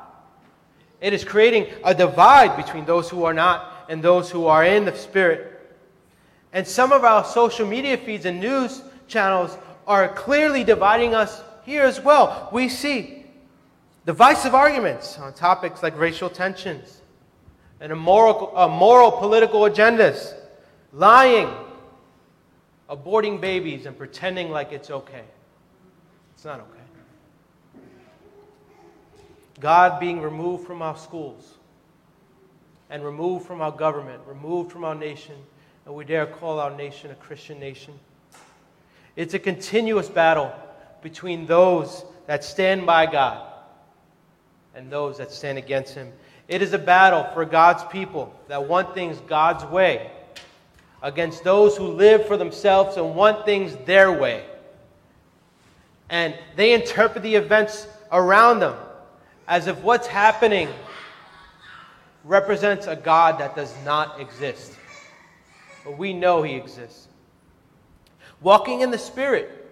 It 1.01 1.13
is 1.13 1.25
creating 1.25 1.67
a 1.85 1.95
divide 1.95 2.57
between 2.57 2.85
those 2.85 3.11
who 3.11 3.25
are 3.25 3.35
not 3.35 3.87
and 3.89 4.03
those 4.03 4.31
who 4.31 4.47
are 4.47 4.65
in 4.65 4.85
the 4.85 4.97
Spirit. 4.97 5.53
And 6.53 6.67
some 6.67 6.93
of 6.93 7.05
our 7.05 7.25
social 7.25 7.67
media 7.67 7.97
feeds 7.99 8.25
and 8.25 8.41
news 8.41 8.83
channels 9.09 9.57
are 9.87 10.09
clearly 10.09 10.65
dividing 10.65 11.15
us 11.15 11.43
here 11.65 11.83
as 11.83 12.01
well. 12.01 12.49
We 12.53 12.69
see 12.69 13.27
divisive 14.07 14.55
arguments 14.55 15.19
on 15.19 15.35
topics 15.35 15.83
like 15.83 15.99
racial 15.99 16.31
tensions 16.31 17.03
and 17.81 17.93
immoral, 17.93 18.53
uh, 18.57 18.69
moral 18.69 19.13
political 19.13 19.61
agendas, 19.63 20.35
lying, 20.93 21.53
aborting 22.89 23.41
babies, 23.41 23.85
and 23.85 23.97
pretending 23.99 24.51
like 24.51 24.73
it's 24.73 24.91
okay. 24.91 25.25
It's 26.35 26.45
not 26.45 26.61
okay. 26.61 26.76
God 29.61 29.99
being 30.01 30.21
removed 30.21 30.67
from 30.67 30.83
our 30.83 30.97
schools 30.97 31.55
and 32.91 33.05
removed 33.05 33.47
from 33.47 33.61
our 33.61 33.73
government, 33.73 34.21
removed 34.27 34.71
from 34.71 34.85
our 34.85 34.95
nation, 34.95 35.35
and 35.85 35.95
we 35.95 36.05
dare 36.05 36.27
call 36.27 36.61
our 36.61 36.75
nation 36.77 37.11
a 37.11 37.15
Christian 37.15 37.59
nation. 37.59 37.95
It's 39.17 39.35
a 39.35 39.39
continuous 39.39 40.09
battle 40.09 40.53
between 41.03 41.47
those 41.47 42.05
that 42.27 42.45
stand 42.45 42.85
by 42.85 43.07
God 43.07 43.47
and 44.75 44.91
those 44.91 45.19
that 45.19 45.33
stand 45.33 45.59
against 45.59 45.95
Him. 45.95 46.13
It 46.49 46.61
is 46.63 46.75
a 46.75 46.79
battle 46.79 47.27
for 47.33 47.45
God's 47.45 47.85
people 47.85 48.39
that 48.49 48.69
want 48.69 48.95
things 48.95 49.19
God's 49.27 49.65
way 49.65 50.11
against 51.03 51.45
those 51.45 51.77
who 51.77 51.89
live 51.89 52.27
for 52.27 52.37
themselves 52.37 52.97
and 52.97 53.15
want 53.15 53.45
things 53.45 53.75
their 53.87 54.13
way. 54.13 54.45
And 56.11 56.35
they 56.57 56.73
interpret 56.73 57.23
the 57.23 57.35
events 57.35 57.89
around 58.13 58.61
them 58.61 58.77
as 59.49 59.67
if 59.67 59.79
what's 59.79 60.07
happening 60.07 60.69
represents 62.25 62.87
a 62.87 62.97
God 62.97 63.39
that 63.39 63.55
does 63.55 63.75
not 63.85 64.21
exist. 64.21 64.73
But 65.85 65.97
we 65.97 66.13
know 66.13 66.43
He 66.43 66.55
exists. 66.55 67.09
Walking 68.41 68.81
in 68.81 68.91
the 68.91 68.99
Spirit 68.99 69.71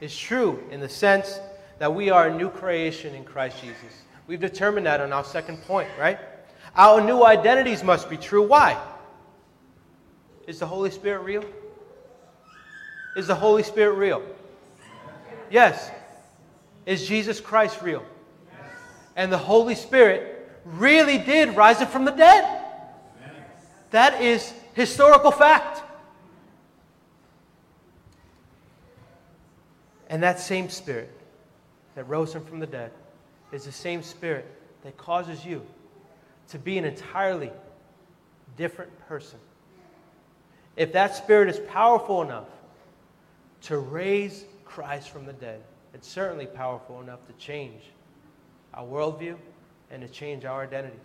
is 0.00 0.16
true 0.16 0.62
in 0.70 0.80
the 0.80 0.88
sense 0.88 1.40
that 1.78 1.94
we 1.94 2.10
are 2.10 2.28
a 2.28 2.36
new 2.36 2.50
creation 2.50 3.14
in 3.14 3.24
Christ 3.24 3.60
Jesus. 3.60 4.02
We've 4.26 4.40
determined 4.40 4.86
that 4.86 5.00
on 5.00 5.12
our 5.12 5.24
second 5.24 5.62
point, 5.62 5.88
right? 5.98 6.18
Our 6.76 7.00
new 7.00 7.24
identities 7.24 7.82
must 7.82 8.10
be 8.10 8.16
true. 8.16 8.46
Why? 8.46 8.80
Is 10.46 10.58
the 10.58 10.66
Holy 10.66 10.90
Spirit 10.90 11.20
real? 11.20 11.44
Is 13.16 13.26
the 13.26 13.34
Holy 13.34 13.62
Spirit 13.62 13.94
real? 13.94 14.22
Yes. 15.50 15.90
Is 16.84 17.06
Jesus 17.06 17.40
Christ 17.40 17.80
real? 17.80 18.04
And 19.18 19.32
the 19.32 19.36
Holy 19.36 19.74
Spirit 19.74 20.48
really 20.64 21.18
did 21.18 21.56
rise 21.56 21.80
him 21.80 21.88
from 21.88 22.04
the 22.04 22.12
dead. 22.12 22.62
That 23.90 24.22
is 24.22 24.54
historical 24.74 25.32
fact. 25.32 25.82
And 30.08 30.22
that 30.22 30.38
same 30.38 30.68
Spirit 30.68 31.10
that 31.96 32.04
rose 32.04 32.32
him 32.32 32.44
from 32.44 32.60
the 32.60 32.66
dead 32.66 32.92
is 33.50 33.64
the 33.64 33.72
same 33.72 34.04
Spirit 34.04 34.46
that 34.84 34.96
causes 34.96 35.44
you 35.44 35.66
to 36.50 36.58
be 36.58 36.78
an 36.78 36.84
entirely 36.84 37.50
different 38.56 38.96
person. 39.08 39.40
If 40.76 40.92
that 40.92 41.16
Spirit 41.16 41.48
is 41.48 41.58
powerful 41.68 42.22
enough 42.22 42.46
to 43.62 43.78
raise 43.78 44.44
Christ 44.64 45.08
from 45.10 45.26
the 45.26 45.32
dead, 45.32 45.60
it's 45.92 46.06
certainly 46.06 46.46
powerful 46.46 47.00
enough 47.00 47.26
to 47.26 47.32
change 47.32 47.82
our 48.74 48.84
worldview 48.84 49.36
and 49.90 50.02
to 50.02 50.08
change 50.08 50.44
our 50.44 50.62
identities. 50.62 51.00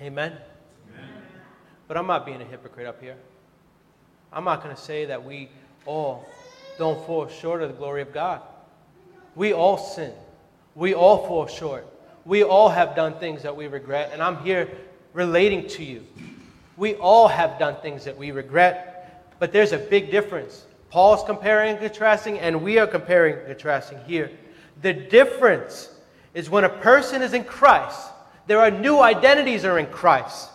Amen? 0.00 0.32
Amen. 0.32 1.08
But 1.86 1.96
I'm 1.96 2.06
not 2.06 2.26
being 2.26 2.40
a 2.40 2.44
hypocrite 2.44 2.86
up 2.86 3.00
here. 3.00 3.16
I'm 4.32 4.44
not 4.44 4.62
going 4.62 4.74
to 4.74 4.80
say 4.80 5.04
that 5.04 5.24
we 5.24 5.48
all 5.86 6.26
don't 6.78 7.04
fall 7.06 7.28
short 7.28 7.62
of 7.62 7.68
the 7.68 7.76
glory 7.76 8.02
of 8.02 8.12
God. 8.12 8.40
We 9.36 9.52
all 9.52 9.78
sin. 9.78 10.12
We 10.74 10.94
all 10.94 11.26
fall 11.26 11.46
short. 11.46 11.86
We 12.24 12.42
all 12.42 12.68
have 12.68 12.96
done 12.96 13.18
things 13.18 13.42
that 13.42 13.54
we 13.54 13.66
regret, 13.66 14.10
and 14.12 14.22
I'm 14.22 14.38
here 14.38 14.68
relating 15.12 15.68
to 15.68 15.84
you. 15.84 16.04
We 16.76 16.94
all 16.94 17.28
have 17.28 17.58
done 17.58 17.76
things 17.82 18.04
that 18.04 18.16
we 18.16 18.32
regret, 18.32 19.30
but 19.38 19.52
there's 19.52 19.72
a 19.72 19.78
big 19.78 20.10
difference. 20.10 20.64
Paul's 20.90 21.22
comparing 21.24 21.72
and 21.72 21.80
contrasting, 21.80 22.38
and 22.38 22.62
we 22.62 22.78
are 22.78 22.86
comparing 22.86 23.36
and 23.36 23.46
contrasting 23.46 23.98
here. 24.06 24.30
The 24.82 24.92
difference 24.92 25.90
is 26.34 26.50
when 26.50 26.64
a 26.64 26.68
person 26.68 27.22
is 27.22 27.32
in 27.32 27.44
Christ, 27.44 28.08
there 28.46 28.60
are 28.60 28.70
new 28.70 29.00
identities 29.00 29.64
are 29.64 29.78
in 29.78 29.86
Christ, 29.86 30.50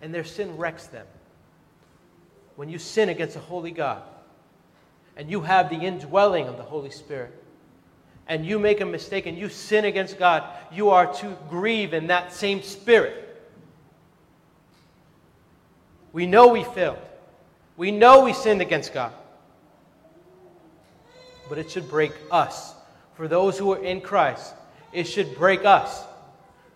and 0.00 0.12
their 0.14 0.24
sin 0.24 0.56
wrecks 0.56 0.86
them. 0.86 1.06
When 2.56 2.68
you 2.68 2.78
sin 2.78 3.08
against 3.08 3.36
a 3.36 3.40
holy 3.40 3.70
God, 3.70 4.02
and 5.16 5.30
you 5.30 5.42
have 5.42 5.68
the 5.68 5.76
indwelling 5.76 6.48
of 6.48 6.56
the 6.56 6.62
Holy 6.62 6.90
Spirit, 6.90 7.32
and 8.26 8.46
you 8.46 8.58
make 8.58 8.80
a 8.80 8.86
mistake 8.86 9.26
and 9.26 9.36
you 9.36 9.48
sin 9.48 9.84
against 9.84 10.18
God, 10.18 10.44
you 10.72 10.90
are 10.90 11.12
to 11.14 11.36
grieve 11.50 11.92
in 11.92 12.06
that 12.06 12.32
same 12.32 12.62
spirit. 12.62 13.28
We 16.12 16.26
know 16.26 16.48
we 16.48 16.64
failed. 16.64 16.98
We 17.76 17.90
know 17.90 18.24
we 18.24 18.32
sinned 18.32 18.60
against 18.60 18.94
God. 18.94 19.12
But 21.48 21.58
it 21.58 21.70
should 21.70 21.88
break 21.88 22.12
us 22.30 22.74
for 23.14 23.28
those 23.28 23.58
who 23.58 23.72
are 23.72 23.82
in 23.82 24.00
Christ, 24.00 24.54
it 24.92 25.04
should 25.04 25.34
break 25.36 25.64
us. 25.64 26.04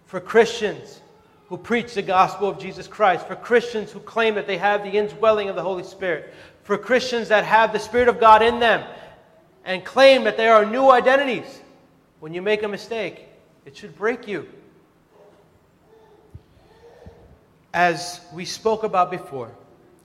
For 0.07 0.21
Christians 0.21 1.01
who 1.49 1.57
preach 1.57 1.95
the 1.95 2.03
gospel 2.03 2.49
of 2.49 2.59
Jesus 2.59 2.87
Christ, 2.87 3.27
for 3.27 3.37
Christians 3.37 3.93
who 3.93 4.01
claim 4.01 4.35
that 4.35 4.47
they 4.47 4.59
have 4.59 4.83
the 4.83 4.91
indwelling 4.91 5.49
of 5.49 5.57
the 5.57 5.63
Holy 5.63 5.85
Spirit, 5.85 6.33
for 6.63 6.77
Christians 6.77 7.29
that 7.29 7.45
have 7.45 7.73
the 7.73 7.79
Spirit 7.79 8.09
of 8.09 8.19
God 8.19 8.43
in 8.43 8.59
them 8.59 8.85
and 9.65 9.85
claim 9.85 10.25
that 10.25 10.37
they 10.37 10.49
are 10.49 10.65
new 10.65 10.91
identities, 10.91 11.61
when 12.21 12.33
you 12.33 12.43
make 12.43 12.63
a 12.63 12.69
mistake, 12.69 13.27
it 13.65 13.77
should 13.77 13.97
break 13.97 14.27
you. 14.27 14.49
As 17.75 18.21
we 18.33 18.45
spoke 18.45 18.85
about 18.85 19.11
before, 19.11 19.51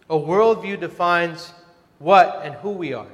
a 0.09 0.15
worldview 0.15 0.79
defines 0.79 1.53
what 1.99 2.41
and 2.43 2.53
who 2.55 2.71
we 2.71 2.93
are. 2.93 3.07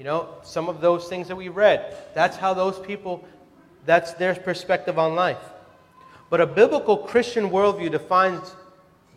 You 0.00 0.06
know, 0.06 0.30
some 0.42 0.70
of 0.70 0.80
those 0.80 1.10
things 1.10 1.28
that 1.28 1.36
we 1.36 1.50
read, 1.50 1.94
that's 2.14 2.34
how 2.34 2.54
those 2.54 2.78
people, 2.78 3.22
that's 3.84 4.14
their 4.14 4.34
perspective 4.34 4.98
on 4.98 5.14
life. 5.14 5.44
But 6.30 6.40
a 6.40 6.46
biblical 6.46 6.96
Christian 6.96 7.50
worldview 7.50 7.90
defines 7.90 8.56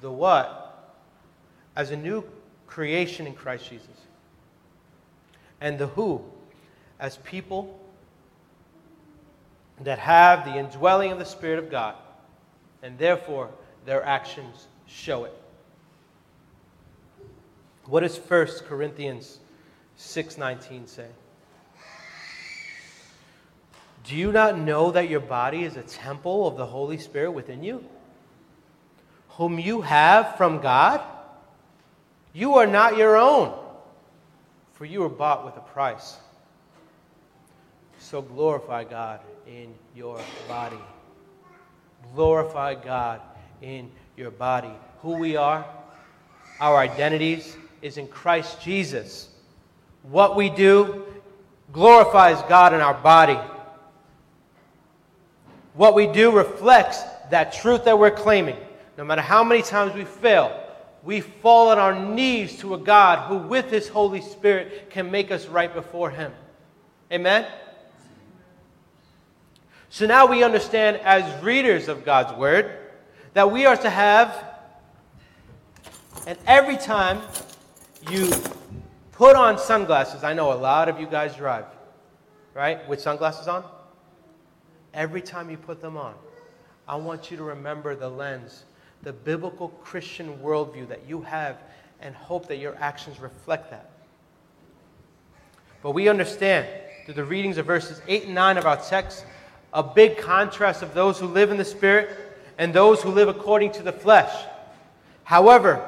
the 0.01 0.11
what 0.11 0.93
as 1.77 1.91
a 1.91 1.95
new 1.95 2.25
creation 2.67 3.25
in 3.25 3.33
Christ 3.33 3.69
Jesus, 3.69 3.87
and 5.61 5.79
the 5.79 5.87
who 5.87 6.21
as 6.99 7.15
people 7.15 7.79
that 9.79 9.99
have 9.99 10.43
the 10.43 10.57
indwelling 10.57 11.13
of 11.13 11.17
the 11.17 11.23
Spirit 11.23 11.59
of 11.59 11.71
God, 11.71 11.95
and 12.81 12.97
therefore 12.97 13.51
their 13.85 14.03
actions 14.03 14.67
show 14.85 15.23
it. 15.23 15.33
What 17.85 18.03
is 18.03 18.17
1 18.17 18.47
Corinthians 18.67 19.39
6:19 19.97 20.87
say? 20.87 21.07
Do 24.03 24.15
you 24.15 24.31
not 24.31 24.57
know 24.57 24.91
that 24.91 25.09
your 25.09 25.21
body 25.21 25.63
is 25.63 25.77
a 25.77 25.83
temple 25.83 26.45
of 26.47 26.57
the 26.57 26.65
Holy 26.65 26.97
Spirit 26.97 27.31
within 27.31 27.63
you, 27.63 27.85
whom 29.29 29.59
you 29.59 29.81
have 29.81 30.35
from 30.35 30.59
God? 30.59 31.01
You 32.33 32.55
are 32.55 32.67
not 32.67 32.97
your 32.97 33.15
own, 33.15 33.57
for 34.73 34.85
you 34.85 35.01
were 35.01 35.09
bought 35.09 35.45
with 35.45 35.55
a 35.55 35.61
price. 35.61 36.17
So 37.99 38.21
glorify 38.21 38.83
God 38.83 39.21
in 39.47 39.73
your 39.95 40.19
body. 40.47 40.79
Glorify 42.13 42.75
God 42.75 43.21
in 43.61 43.89
your 44.17 44.31
body. 44.31 44.73
Who 45.01 45.17
we 45.17 45.37
are, 45.37 45.65
our 46.59 46.77
identities, 46.77 47.55
is 47.81 47.97
in 47.97 48.07
Christ 48.07 48.61
Jesus. 48.61 49.29
What 50.03 50.35
we 50.35 50.49
do 50.49 51.05
glorifies 51.71 52.41
God 52.43 52.73
in 52.73 52.81
our 52.81 52.93
body. 52.93 53.39
What 55.73 55.95
we 55.95 56.07
do 56.07 56.31
reflects 56.31 57.01
that 57.31 57.53
truth 57.53 57.85
that 57.85 57.97
we're 57.97 58.11
claiming. 58.11 58.57
No 58.97 59.03
matter 59.03 59.21
how 59.21 59.43
many 59.43 59.63
times 59.63 59.95
we 59.95 60.05
fail, 60.05 60.59
we 61.03 61.19
fall 61.19 61.69
on 61.69 61.79
our 61.79 61.97
knees 61.99 62.59
to 62.59 62.75
a 62.75 62.77
God 62.77 63.27
who, 63.27 63.37
with 63.47 63.71
His 63.71 63.87
Holy 63.87 64.21
Spirit, 64.21 64.91
can 64.91 65.09
make 65.09 65.31
us 65.31 65.47
right 65.47 65.73
before 65.73 66.11
Him. 66.11 66.31
Amen? 67.11 67.47
So 69.89 70.05
now 70.05 70.25
we 70.25 70.43
understand, 70.43 70.97
as 70.97 71.43
readers 71.43 71.87
of 71.87 72.05
God's 72.05 72.37
Word, 72.37 72.77
that 73.33 73.51
we 73.51 73.65
are 73.65 73.77
to 73.77 73.89
have, 73.89 74.45
and 76.27 76.37
every 76.45 76.77
time 76.77 77.21
you 78.09 78.31
Put 79.13 79.35
on 79.35 79.57
sunglasses. 79.57 80.23
I 80.23 80.33
know 80.33 80.51
a 80.51 80.55
lot 80.55 80.89
of 80.89 80.99
you 80.99 81.07
guys 81.07 81.35
drive, 81.35 81.65
right? 82.53 82.87
With 82.87 83.01
sunglasses 83.01 83.47
on? 83.47 83.63
every 84.93 85.21
time 85.21 85.49
you 85.49 85.57
put 85.57 85.81
them 85.81 85.97
on, 85.97 86.13
I 86.87 86.95
want 86.95 87.31
you 87.31 87.37
to 87.37 87.43
remember 87.43 87.95
the 87.95 88.09
lens, 88.09 88.65
the 89.01 89.13
biblical 89.13 89.69
Christian 89.69 90.37
worldview 90.37 90.87
that 90.89 91.07
you 91.07 91.21
have, 91.21 91.57
and 92.01 92.13
hope 92.15 92.47
that 92.47 92.57
your 92.57 92.75
actions 92.77 93.19
reflect 93.19 93.71
that. 93.71 93.89
But 95.81 95.91
we 95.91 96.09
understand 96.09 96.67
through 97.05 97.15
the 97.15 97.23
readings 97.23 97.57
of 97.57 97.65
verses 97.65 98.01
8 98.07 98.25
and 98.25 98.35
9 98.35 98.57
of 98.57 98.65
our 98.65 98.77
text 98.77 99.25
a 99.73 99.83
big 99.83 100.17
contrast 100.17 100.83
of 100.83 100.93
those 100.93 101.19
who 101.19 101.27
live 101.27 101.49
in 101.49 101.57
the 101.57 101.65
Spirit 101.65 102.09
and 102.57 102.73
those 102.73 103.01
who 103.01 103.09
live 103.09 103.27
according 103.27 103.71
to 103.71 103.83
the 103.83 103.91
flesh. 103.91 104.33
However, 105.23 105.83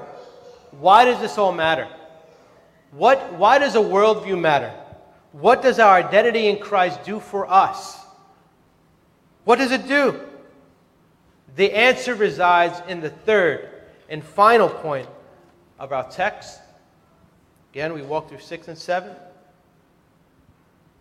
why 0.71 1.05
does 1.05 1.19
this 1.19 1.37
all 1.37 1.51
matter? 1.51 1.87
What, 2.95 3.33
why 3.33 3.59
does 3.59 3.75
a 3.75 3.79
worldview 3.79 4.39
matter? 4.39 4.73
What 5.33 5.61
does 5.61 5.79
our 5.79 5.95
identity 5.95 6.47
in 6.47 6.59
Christ 6.59 7.03
do 7.03 7.19
for 7.19 7.45
us? 7.45 7.99
What 9.43 9.57
does 9.57 9.71
it 9.71 9.85
do? 9.85 10.21
The 11.57 11.73
answer 11.73 12.15
resides 12.15 12.81
in 12.87 13.01
the 13.01 13.09
third 13.09 13.69
and 14.07 14.23
final 14.23 14.69
point 14.69 15.09
of 15.77 15.91
our 15.91 16.09
text. 16.09 16.57
Again, 17.73 17.93
we 17.93 18.01
walk 18.01 18.29
through 18.29 18.39
6 18.39 18.69
and 18.69 18.77
7. 18.77 19.11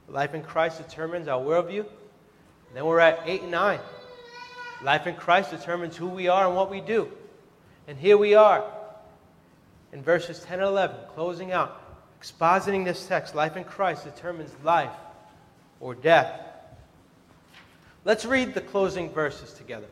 Life 0.09 0.35
in 0.35 0.43
Christ 0.43 0.79
determines 0.79 1.29
our 1.29 1.41
worldview. 1.41 1.87
Then 2.75 2.85
we're 2.85 2.99
at 2.99 3.21
8 3.25 3.43
and 3.43 3.51
9. 3.53 3.79
Life 4.83 5.07
in 5.07 5.15
Christ 5.15 5.53
determines 5.53 5.97
who 5.97 6.09
we 6.09 6.27
are 6.27 6.49
and 6.49 6.57
what 6.57 6.73
we 6.73 6.81
do. 6.81 7.09
And 7.87 7.97
here 7.97 8.19
we 8.19 8.35
are 8.35 8.65
in 9.93 10.03
verses 10.03 10.41
10 10.41 10.59
and 10.59 10.69
11, 10.69 10.97
closing 11.15 11.53
out, 11.53 11.81
expositing 12.25 12.85
this 12.85 13.07
text. 13.07 13.35
Life 13.35 13.57
in 13.57 13.65
Christ 13.65 14.05
determines 14.05 14.51
life 14.63 14.93
or 15.81 15.95
death. 15.95 16.41
Let's 18.05 18.25
read 18.25 18.55
the 18.55 18.61
closing 18.61 19.11
verses 19.11 19.53
together. 19.53 19.87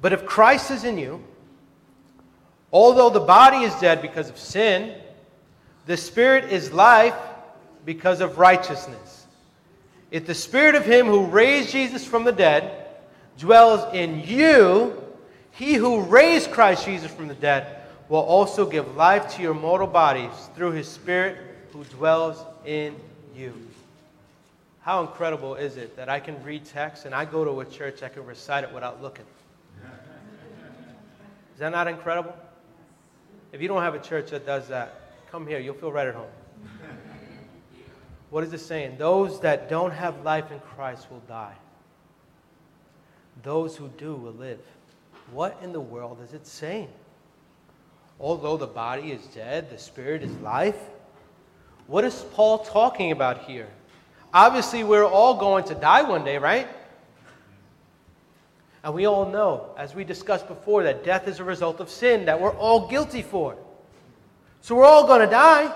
But 0.00 0.12
if 0.12 0.26
Christ 0.26 0.70
is 0.70 0.84
in 0.84 0.98
you, 0.98 1.22
although 2.72 3.10
the 3.10 3.20
body 3.20 3.58
is 3.58 3.74
dead 3.76 4.02
because 4.02 4.28
of 4.28 4.38
sin, 4.38 4.94
the 5.86 5.96
spirit 5.96 6.52
is 6.52 6.72
life 6.72 7.14
because 7.84 8.20
of 8.20 8.38
righteousness. 8.38 9.26
If 10.10 10.26
the 10.26 10.34
spirit 10.34 10.74
of 10.74 10.84
him 10.84 11.06
who 11.06 11.26
raised 11.26 11.70
Jesus 11.70 12.04
from 12.04 12.24
the 12.24 12.32
dead 12.32 12.86
dwells 13.38 13.94
in 13.94 14.20
you, 14.20 15.02
he 15.52 15.74
who 15.74 16.02
raised 16.02 16.50
Christ 16.50 16.84
Jesus 16.84 17.10
from 17.10 17.28
the 17.28 17.34
dead 17.34 17.85
will 18.08 18.20
also 18.20 18.66
give 18.66 18.96
life 18.96 19.34
to 19.36 19.42
your 19.42 19.54
mortal 19.54 19.86
bodies 19.86 20.32
through 20.54 20.72
his 20.72 20.88
spirit 20.88 21.38
who 21.72 21.84
dwells 21.84 22.42
in 22.64 22.94
you. 23.34 23.52
How 24.80 25.00
incredible 25.00 25.56
is 25.56 25.76
it 25.76 25.96
that 25.96 26.08
I 26.08 26.20
can 26.20 26.42
read 26.44 26.64
text 26.64 27.06
and 27.06 27.14
I 27.14 27.24
go 27.24 27.44
to 27.44 27.60
a 27.60 27.64
church 27.64 28.02
I 28.02 28.08
can 28.08 28.24
recite 28.24 28.62
it 28.62 28.72
without 28.72 29.02
looking? 29.02 29.24
Is 31.54 31.60
that 31.60 31.70
not 31.70 31.88
incredible? 31.88 32.36
If 33.52 33.60
you 33.60 33.68
don't 33.68 33.82
have 33.82 33.94
a 33.94 33.98
church 33.98 34.30
that 34.30 34.46
does 34.46 34.68
that, 34.68 35.12
come 35.30 35.46
here. 35.46 35.58
You'll 35.58 35.74
feel 35.74 35.90
right 35.90 36.06
at 36.06 36.14
home. 36.14 36.30
What 38.30 38.44
is 38.44 38.52
it 38.52 38.58
saying? 38.58 38.98
Those 38.98 39.40
that 39.40 39.68
don't 39.68 39.92
have 39.92 40.22
life 40.22 40.50
in 40.52 40.60
Christ 40.60 41.10
will 41.10 41.22
die. 41.28 41.54
Those 43.42 43.76
who 43.76 43.88
do 43.96 44.14
will 44.14 44.32
live. 44.32 44.60
What 45.32 45.58
in 45.62 45.72
the 45.72 45.80
world 45.80 46.18
is 46.22 46.32
it 46.32 46.46
saying? 46.46 46.88
Although 48.18 48.56
the 48.56 48.66
body 48.66 49.12
is 49.12 49.24
dead, 49.26 49.70
the 49.70 49.78
spirit 49.78 50.22
is 50.22 50.34
life. 50.38 50.78
What 51.86 52.04
is 52.04 52.24
Paul 52.32 52.58
talking 52.60 53.12
about 53.12 53.44
here? 53.44 53.68
Obviously, 54.32 54.84
we're 54.84 55.04
all 55.04 55.38
going 55.38 55.64
to 55.64 55.74
die 55.74 56.02
one 56.02 56.24
day, 56.24 56.38
right? 56.38 56.68
And 58.82 58.94
we 58.94 59.06
all 59.06 59.28
know, 59.28 59.70
as 59.76 59.94
we 59.94 60.04
discussed 60.04 60.46
before, 60.46 60.84
that 60.84 61.04
death 61.04 61.28
is 61.28 61.40
a 61.40 61.44
result 61.44 61.80
of 61.80 61.90
sin 61.90 62.26
that 62.26 62.40
we're 62.40 62.54
all 62.54 62.88
guilty 62.88 63.22
for. 63.22 63.56
So 64.62 64.74
we're 64.74 64.84
all 64.84 65.06
going 65.06 65.20
to 65.20 65.26
die. 65.26 65.74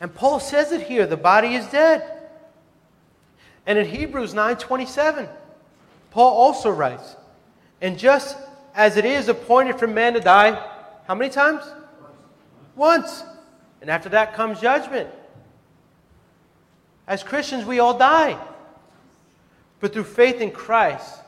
And 0.00 0.14
Paul 0.14 0.40
says 0.40 0.72
it 0.72 0.82
here 0.82 1.06
the 1.06 1.16
body 1.16 1.54
is 1.54 1.66
dead. 1.66 2.10
And 3.66 3.78
in 3.78 3.86
Hebrews 3.86 4.34
9:27, 4.34 5.28
Paul 6.10 6.34
also 6.34 6.70
writes, 6.70 7.16
"And 7.80 7.98
just 7.98 8.36
as 8.74 8.96
it 8.96 9.04
is 9.04 9.28
appointed 9.28 9.78
for 9.78 9.86
man 9.86 10.14
to 10.14 10.20
die, 10.20 10.60
how 11.06 11.14
many 11.14 11.30
times? 11.30 11.62
Once. 12.74 13.22
And 13.80 13.90
after 13.90 14.08
that 14.10 14.34
comes 14.34 14.60
judgment. 14.60 15.08
As 17.06 17.22
Christians, 17.22 17.64
we 17.64 17.78
all 17.78 17.96
die. 17.96 18.38
But 19.80 19.92
through 19.92 20.04
faith 20.04 20.40
in 20.40 20.50
Christ 20.50 21.20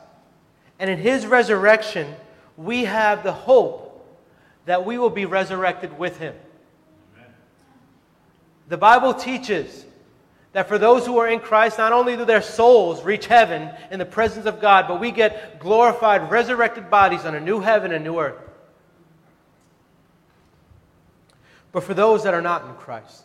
and 0.79 0.89
in 0.89 0.97
his 0.97 1.25
resurrection, 1.25 2.15
we 2.57 2.85
have 2.85 3.23
the 3.23 3.31
hope 3.31 3.83
that 4.65 4.85
we 4.85 4.97
will 4.97 5.11
be 5.11 5.25
resurrected 5.25 5.97
with 5.97 6.17
him. 6.17 6.35
The 8.67 8.77
Bible 8.77 9.13
teaches 9.13 9.85
that 10.57 10.67
for 10.67 10.79
those 10.79 11.05
who 11.05 11.19
are 11.19 11.27
in 11.27 11.39
Christ, 11.39 11.77
not 11.77 11.93
only 11.93 12.17
do 12.17 12.25
their 12.25 12.41
souls 12.41 13.03
reach 13.03 13.27
heaven 13.27 13.69
in 13.91 13.99
the 13.99 14.07
presence 14.07 14.47
of 14.47 14.59
God, 14.59 14.87
but 14.87 14.99
we 14.99 15.11
get 15.11 15.59
glorified, 15.59 16.31
resurrected 16.31 16.89
bodies 16.89 17.25
on 17.25 17.35
a 17.35 17.39
new 17.39 17.59
heaven 17.59 17.91
and 17.91 18.03
new 18.03 18.19
earth. 18.19 18.41
But 21.71 21.83
for 21.83 21.93
those 21.93 22.23
that 22.23 22.33
are 22.33 22.41
not 22.41 22.65
in 22.65 22.73
Christ, 22.73 23.23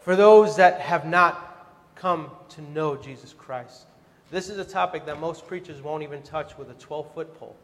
for 0.00 0.16
those 0.16 0.56
that 0.56 0.80
have 0.80 1.06
not 1.06 1.68
come 1.94 2.32
to 2.48 2.60
know 2.60 2.96
Jesus 2.96 3.32
Christ, 3.32 3.86
this 4.32 4.48
is 4.48 4.58
a 4.58 4.64
topic 4.64 5.06
that 5.06 5.20
most 5.20 5.46
preachers 5.46 5.80
won't 5.80 6.02
even 6.02 6.20
touch 6.22 6.58
with 6.58 6.68
a 6.68 6.74
12 6.74 7.14
foot 7.14 7.38
pole. 7.38 7.54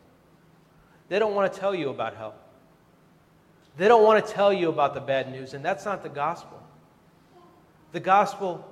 They 1.08 1.18
don't 1.18 1.34
want 1.34 1.52
to 1.52 1.58
tell 1.58 1.74
you 1.74 1.88
about 1.88 2.14
hell. 2.16 2.36
They 3.76 3.88
don't 3.88 4.04
want 4.04 4.24
to 4.24 4.32
tell 4.32 4.52
you 4.52 4.68
about 4.68 4.94
the 4.94 5.00
bad 5.00 5.32
news, 5.32 5.54
and 5.54 5.64
that's 5.64 5.84
not 5.84 6.04
the 6.04 6.08
gospel. 6.08 6.62
The 7.92 8.00
gospel 8.00 8.66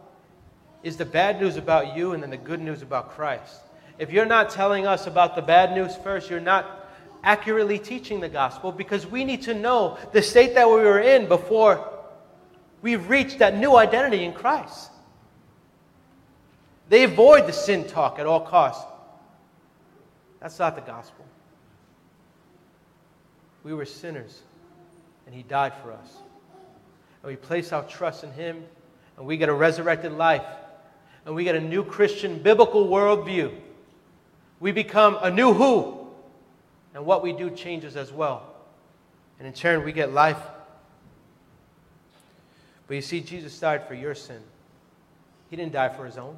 is 0.82 0.96
the 0.96 1.04
bad 1.04 1.40
news 1.40 1.56
about 1.56 1.96
you 1.96 2.12
and 2.12 2.22
then 2.22 2.30
the 2.30 2.36
good 2.36 2.60
news 2.60 2.82
about 2.82 3.10
Christ. 3.10 3.60
If 3.98 4.10
you're 4.10 4.26
not 4.26 4.50
telling 4.50 4.86
us 4.86 5.06
about 5.06 5.34
the 5.34 5.42
bad 5.42 5.74
news 5.74 5.96
first, 5.96 6.28
you're 6.28 6.40
not 6.40 6.88
accurately 7.22 7.78
teaching 7.78 8.20
the 8.20 8.28
gospel 8.28 8.70
because 8.70 9.06
we 9.06 9.24
need 9.24 9.42
to 9.42 9.54
know 9.54 9.98
the 10.12 10.20
state 10.20 10.54
that 10.54 10.68
we 10.68 10.76
were 10.76 11.00
in 11.00 11.26
before 11.26 11.90
we've 12.82 13.08
reached 13.08 13.38
that 13.38 13.56
new 13.56 13.76
identity 13.76 14.24
in 14.24 14.32
Christ. 14.32 14.90
They 16.90 17.04
avoid 17.04 17.46
the 17.46 17.52
sin 17.52 17.86
talk 17.86 18.18
at 18.18 18.26
all 18.26 18.40
costs. 18.40 18.84
That's 20.40 20.58
not 20.58 20.74
the 20.74 20.82
gospel. 20.82 21.24
We 23.62 23.72
were 23.72 23.86
sinners 23.86 24.42
and 25.26 25.34
He 25.34 25.42
died 25.42 25.72
for 25.82 25.92
us. 25.92 26.16
And 27.22 27.30
we 27.30 27.36
place 27.36 27.72
our 27.72 27.84
trust 27.84 28.24
in 28.24 28.32
Him, 28.32 28.64
and 29.16 29.26
we 29.26 29.36
get 29.36 29.48
a 29.48 29.54
resurrected 29.54 30.12
life, 30.12 30.44
and 31.24 31.34
we 31.34 31.44
get 31.44 31.54
a 31.54 31.60
new 31.60 31.84
Christian 31.84 32.42
biblical 32.42 32.88
worldview. 32.88 33.52
We 34.60 34.72
become 34.72 35.18
a 35.20 35.30
new 35.30 35.52
who, 35.52 36.08
and 36.94 37.04
what 37.06 37.22
we 37.22 37.32
do 37.32 37.50
changes 37.50 37.96
as 37.96 38.12
well. 38.12 38.54
And 39.38 39.48
in 39.48 39.54
turn, 39.54 39.84
we 39.84 39.92
get 39.92 40.12
life. 40.12 40.40
But 42.86 42.94
you 42.94 43.02
see, 43.02 43.20
Jesus 43.20 43.58
died 43.58 43.86
for 43.88 43.94
your 43.94 44.14
sin, 44.14 44.40
He 45.50 45.56
didn't 45.56 45.72
die 45.72 45.88
for 45.88 46.06
His 46.06 46.18
own. 46.18 46.36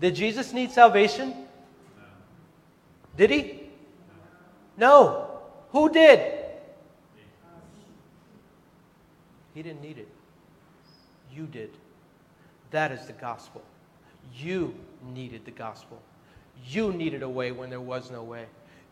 Did 0.00 0.14
Jesus 0.14 0.52
need 0.52 0.72
salvation? 0.72 1.34
Did 3.16 3.30
He? 3.30 3.60
No. 4.76 5.28
Who 5.70 5.90
did? 5.90 6.34
He 9.54 9.62
didn't 9.62 9.82
need 9.82 9.98
it. 9.98 10.08
You 11.34 11.46
did. 11.46 11.70
That 12.70 12.92
is 12.92 13.06
the 13.06 13.12
gospel. 13.12 13.62
You 14.36 14.74
needed 15.14 15.44
the 15.44 15.50
gospel. 15.50 16.00
You 16.66 16.92
needed 16.92 17.22
a 17.22 17.28
way 17.28 17.52
when 17.52 17.70
there 17.70 17.80
was 17.80 18.10
no 18.10 18.22
way. 18.22 18.46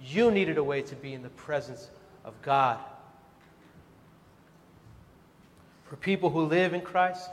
You 0.04 0.30
needed 0.30 0.58
a 0.58 0.64
way 0.64 0.82
to 0.82 0.94
be 0.96 1.14
in 1.14 1.22
the 1.22 1.28
presence 1.30 1.90
of 2.24 2.40
God. 2.42 2.78
For 5.84 5.96
people 5.96 6.30
who 6.30 6.42
live 6.44 6.72
in 6.72 6.80
Christ, 6.80 7.28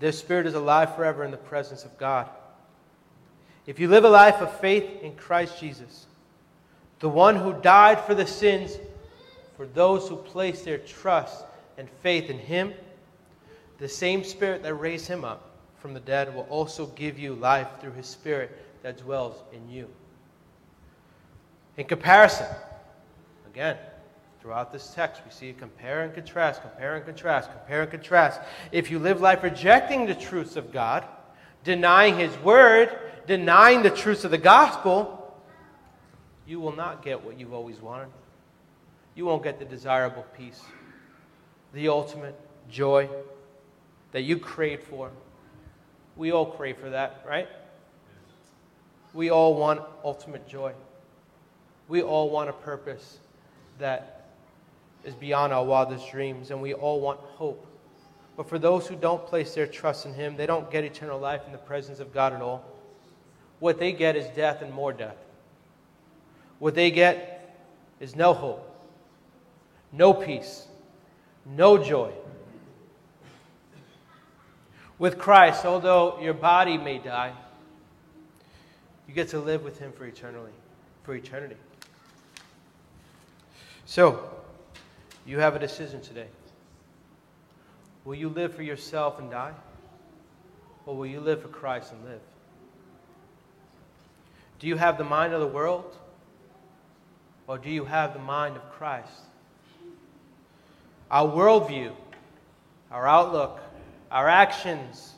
their 0.00 0.12
spirit 0.12 0.46
is 0.46 0.54
alive 0.54 0.94
forever 0.96 1.24
in 1.24 1.30
the 1.30 1.36
presence 1.36 1.84
of 1.84 1.96
God. 1.98 2.28
If 3.66 3.78
you 3.78 3.88
live 3.88 4.04
a 4.04 4.10
life 4.10 4.42
of 4.42 4.60
faith 4.60 5.02
in 5.02 5.14
Christ 5.14 5.58
Jesus, 5.58 6.06
the 7.00 7.08
one 7.08 7.36
who 7.36 7.52
died 7.54 8.00
for 8.00 8.14
the 8.14 8.26
sins 8.26 8.76
for 9.56 9.66
those 9.66 10.08
who 10.08 10.16
place 10.16 10.62
their 10.62 10.78
trust 10.78 11.44
and 11.78 11.88
faith 12.02 12.28
in 12.28 12.38
him, 12.38 12.74
the 13.78 13.88
same 13.88 14.24
spirit 14.24 14.62
that 14.62 14.74
raised 14.74 15.06
him 15.06 15.24
up 15.24 15.50
from 15.78 15.94
the 15.94 16.00
dead 16.00 16.34
will 16.34 16.46
also 16.50 16.86
give 16.86 17.18
you 17.18 17.34
life 17.34 17.68
through 17.80 17.92
his 17.92 18.06
spirit 18.06 18.50
that 18.82 18.98
dwells 18.98 19.42
in 19.52 19.68
you. 19.68 19.88
In 21.76 21.86
comparison, 21.86 22.46
again, 23.46 23.76
Throughout 24.44 24.70
this 24.70 24.92
text, 24.92 25.22
we 25.24 25.30
see 25.30 25.54
compare 25.54 26.02
and 26.02 26.14
contrast, 26.14 26.60
compare 26.60 26.96
and 26.96 27.04
contrast, 27.06 27.50
compare 27.50 27.80
and 27.80 27.90
contrast. 27.90 28.42
If 28.72 28.90
you 28.90 28.98
live 28.98 29.22
life 29.22 29.42
rejecting 29.42 30.04
the 30.04 30.14
truths 30.14 30.56
of 30.56 30.70
God, 30.70 31.02
denying 31.64 32.18
His 32.18 32.36
word, 32.40 32.94
denying 33.26 33.82
the 33.82 33.88
truths 33.88 34.22
of 34.22 34.30
the 34.30 34.36
gospel, 34.36 35.34
you 36.46 36.60
will 36.60 36.76
not 36.76 37.02
get 37.02 37.24
what 37.24 37.40
you've 37.40 37.54
always 37.54 37.80
wanted. 37.80 38.08
You 39.14 39.24
won't 39.24 39.42
get 39.42 39.58
the 39.58 39.64
desirable 39.64 40.26
peace, 40.36 40.60
the 41.72 41.88
ultimate 41.88 42.38
joy 42.68 43.08
that 44.14 44.22
you 44.22 44.38
crave 44.38 44.80
for. 44.80 45.10
We 46.14 46.30
all 46.30 46.46
crave 46.46 46.78
for 46.78 46.88
that, 46.90 47.24
right? 47.28 47.48
We 49.12 49.30
all 49.30 49.56
want 49.56 49.80
ultimate 50.04 50.46
joy. 50.46 50.72
We 51.88 52.00
all 52.00 52.30
want 52.30 52.48
a 52.48 52.52
purpose 52.52 53.18
that 53.80 54.30
is 55.04 55.14
beyond 55.14 55.52
our 55.52 55.64
wildest 55.64 56.12
dreams, 56.12 56.52
and 56.52 56.62
we 56.62 56.74
all 56.74 57.00
want 57.00 57.18
hope. 57.18 57.66
But 58.36 58.48
for 58.48 58.56
those 58.56 58.86
who 58.86 58.94
don't 58.94 59.26
place 59.26 59.52
their 59.52 59.66
trust 59.66 60.06
in 60.06 60.14
Him, 60.14 60.36
they 60.36 60.46
don't 60.46 60.70
get 60.70 60.84
eternal 60.84 61.18
life 61.18 61.42
in 61.46 61.50
the 61.50 61.58
presence 61.58 61.98
of 61.98 62.14
God 62.14 62.32
at 62.32 62.40
all. 62.40 62.64
What 63.58 63.80
they 63.80 63.90
get 63.90 64.14
is 64.14 64.26
death 64.36 64.62
and 64.62 64.72
more 64.72 64.92
death. 64.92 65.16
What 66.60 66.76
they 66.76 66.92
get 66.92 67.58
is 67.98 68.14
no 68.14 68.32
hope, 68.32 68.86
no 69.90 70.14
peace, 70.14 70.68
no 71.44 71.82
joy. 71.82 72.12
With 74.98 75.18
Christ, 75.18 75.64
although 75.64 76.20
your 76.20 76.34
body 76.34 76.78
may 76.78 76.98
die, 76.98 77.32
you 79.08 79.14
get 79.14 79.28
to 79.28 79.38
live 79.38 79.64
with 79.64 79.78
him 79.78 79.92
for 79.92 80.06
eternally, 80.06 80.52
for 81.02 81.14
eternity. 81.14 81.56
So, 83.86 84.30
you 85.26 85.38
have 85.40 85.56
a 85.56 85.58
decision 85.58 86.00
today. 86.00 86.28
Will 88.04 88.14
you 88.14 88.28
live 88.28 88.54
for 88.54 88.62
yourself 88.62 89.18
and 89.18 89.30
die? 89.30 89.52
Or 90.86 90.96
will 90.96 91.06
you 91.06 91.20
live 91.20 91.42
for 91.42 91.48
Christ 91.48 91.92
and 91.92 92.04
live? 92.04 92.20
Do 94.58 94.66
you 94.66 94.76
have 94.76 94.98
the 94.98 95.04
mind 95.04 95.32
of 95.32 95.40
the 95.40 95.46
world? 95.46 95.96
Or 97.46 97.58
do 97.58 97.70
you 97.70 97.84
have 97.84 98.12
the 98.12 98.20
mind 98.20 98.56
of 98.56 98.70
Christ? 98.72 99.10
Our 101.10 101.28
worldview, 101.28 101.92
our 102.90 103.06
outlook, 103.06 103.60
our 104.14 104.28
actions, 104.28 105.12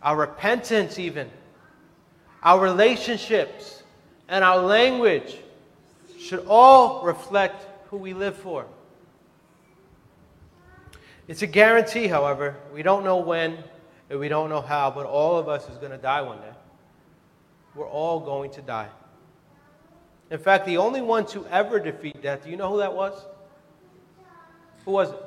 our 0.00 0.16
repentance, 0.16 1.00
even, 1.00 1.28
our 2.44 2.60
relationships, 2.60 3.82
and 4.28 4.44
our 4.44 4.58
language 4.58 5.36
should 6.16 6.46
all 6.46 7.04
reflect 7.04 7.66
who 7.90 7.96
we 7.96 8.14
live 8.14 8.36
for. 8.36 8.66
It's 11.26 11.42
a 11.42 11.46
guarantee, 11.48 12.06
however. 12.06 12.54
We 12.72 12.84
don't 12.84 13.02
know 13.02 13.16
when 13.16 13.58
and 14.08 14.20
we 14.20 14.28
don't 14.28 14.48
know 14.48 14.60
how, 14.60 14.92
but 14.92 15.04
all 15.04 15.36
of 15.36 15.48
us 15.48 15.68
is 15.68 15.76
going 15.78 15.90
to 15.90 15.98
die 15.98 16.22
one 16.22 16.38
day. 16.38 16.52
We're 17.74 17.88
all 17.88 18.20
going 18.20 18.52
to 18.52 18.62
die. 18.62 18.88
In 20.30 20.38
fact, 20.38 20.66
the 20.66 20.76
only 20.76 21.02
one 21.02 21.26
to 21.26 21.44
ever 21.46 21.80
defeat 21.80 22.22
death, 22.22 22.44
do 22.44 22.50
you 22.50 22.56
know 22.56 22.70
who 22.70 22.78
that 22.78 22.94
was? 22.94 23.26
Who 24.84 24.92
was 24.92 25.10
it? 25.10 25.18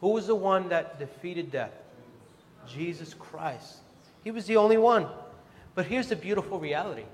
Who 0.00 0.08
was 0.08 0.26
the 0.26 0.34
one 0.34 0.68
that 0.70 0.98
defeated 0.98 1.50
death? 1.50 1.72
Jesus 2.66 3.14
Christ. 3.14 3.78
He 4.24 4.30
was 4.30 4.46
the 4.46 4.56
only 4.56 4.78
one. 4.78 5.06
But 5.74 5.86
here's 5.86 6.08
the 6.08 6.16
beautiful 6.16 6.58
reality 6.58 7.04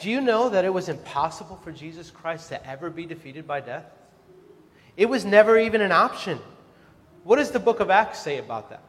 Do 0.00 0.10
you 0.10 0.20
know 0.20 0.48
that 0.48 0.64
it 0.64 0.72
was 0.72 0.88
impossible 0.88 1.56
for 1.56 1.72
Jesus 1.72 2.10
Christ 2.10 2.48
to 2.50 2.68
ever 2.68 2.90
be 2.90 3.06
defeated 3.06 3.46
by 3.46 3.60
death? 3.60 3.84
It 4.96 5.08
was 5.08 5.24
never 5.24 5.58
even 5.58 5.80
an 5.80 5.92
option. 5.92 6.38
What 7.24 7.36
does 7.36 7.50
the 7.50 7.60
book 7.60 7.80
of 7.80 7.90
Acts 7.90 8.18
say 8.18 8.38
about 8.38 8.70
that? 8.70 8.82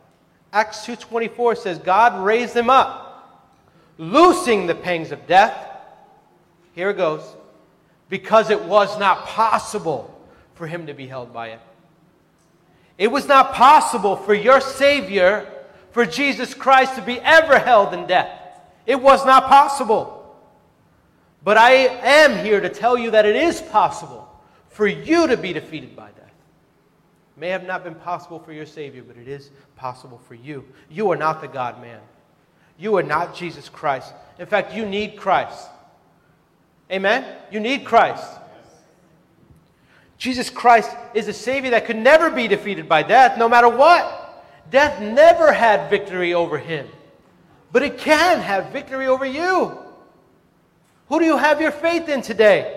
Acts 0.51 0.85
2:24 0.85 1.55
says 1.55 1.77
God 1.77 2.23
raised 2.23 2.55
him 2.55 2.69
up, 2.69 3.53
loosing 3.97 4.65
the 4.65 4.75
pangs 4.75 5.11
of 5.11 5.27
death. 5.27 5.67
Here 6.73 6.89
it 6.89 6.97
goes. 6.97 7.35
Because 8.09 8.49
it 8.49 8.63
was 8.63 8.97
not 8.97 9.25
possible 9.27 10.19
for 10.55 10.65
him 10.65 10.87
to 10.87 10.93
be 10.93 11.05
held 11.05 11.31
by 11.31 11.49
it. 11.49 11.59
It 12.99 13.09
was 13.09 13.27
not 13.27 13.53
possible 13.53 14.17
for 14.17 14.33
your 14.33 14.59
Savior, 14.59 15.49
for 15.91 16.05
Jesus 16.05 16.53
Christ, 16.53 16.95
to 16.95 17.01
be 17.01 17.17
ever 17.21 17.57
held 17.57 17.93
in 17.93 18.05
death. 18.05 18.29
It 18.85 19.01
was 19.01 19.25
not 19.25 19.47
possible. 19.47 20.37
But 21.41 21.57
I 21.57 21.71
am 21.71 22.43
here 22.43 22.59
to 22.59 22.67
tell 22.67 22.97
you 22.97 23.11
that 23.11 23.25
it 23.25 23.37
is 23.37 23.61
possible 23.61 24.29
for 24.67 24.85
you 24.85 25.27
to 25.27 25.37
be 25.37 25.53
defeated 25.53 25.95
by 25.95 26.07
death. 26.07 26.33
It 27.37 27.39
may 27.39 27.49
have 27.49 27.65
not 27.65 27.85
been 27.85 27.95
possible 27.95 28.37
for 28.37 28.51
your 28.51 28.65
Savior, 28.65 29.01
but 29.01 29.15
it 29.15 29.29
is 29.29 29.49
possible 29.77 30.19
for 30.27 30.35
you. 30.35 30.65
You 30.89 31.09
are 31.11 31.15
not 31.15 31.39
the 31.39 31.47
God 31.47 31.81
man. 31.81 32.01
You 32.77 32.97
are 32.97 33.03
not 33.03 33.33
Jesus 33.33 33.69
Christ. 33.69 34.13
In 34.39 34.45
fact, 34.45 34.73
you 34.73 34.85
need 34.85 35.15
Christ. 35.15 35.69
Amen? 36.91 37.37
You 37.49 37.61
need 37.61 37.85
Christ. 37.85 38.38
Jesus 40.19 40.49
Christ 40.49 40.91
is 41.13 41.29
a 41.29 41.33
Savior 41.33 41.71
that 41.71 41.85
could 41.85 41.95
never 41.95 42.29
be 42.29 42.49
defeated 42.49 42.89
by 42.89 43.03
death, 43.03 43.37
no 43.37 43.47
matter 43.47 43.69
what. 43.69 44.45
Death 44.69 45.01
never 45.01 45.51
had 45.51 45.89
victory 45.89 46.33
over 46.33 46.59
him, 46.59 46.87
but 47.71 47.81
it 47.81 47.97
can 47.97 48.39
have 48.41 48.71
victory 48.71 49.07
over 49.07 49.25
you. 49.25 49.75
Who 51.07 51.19
do 51.19 51.25
you 51.25 51.37
have 51.37 51.61
your 51.61 51.71
faith 51.71 52.09
in 52.09 52.21
today? 52.21 52.75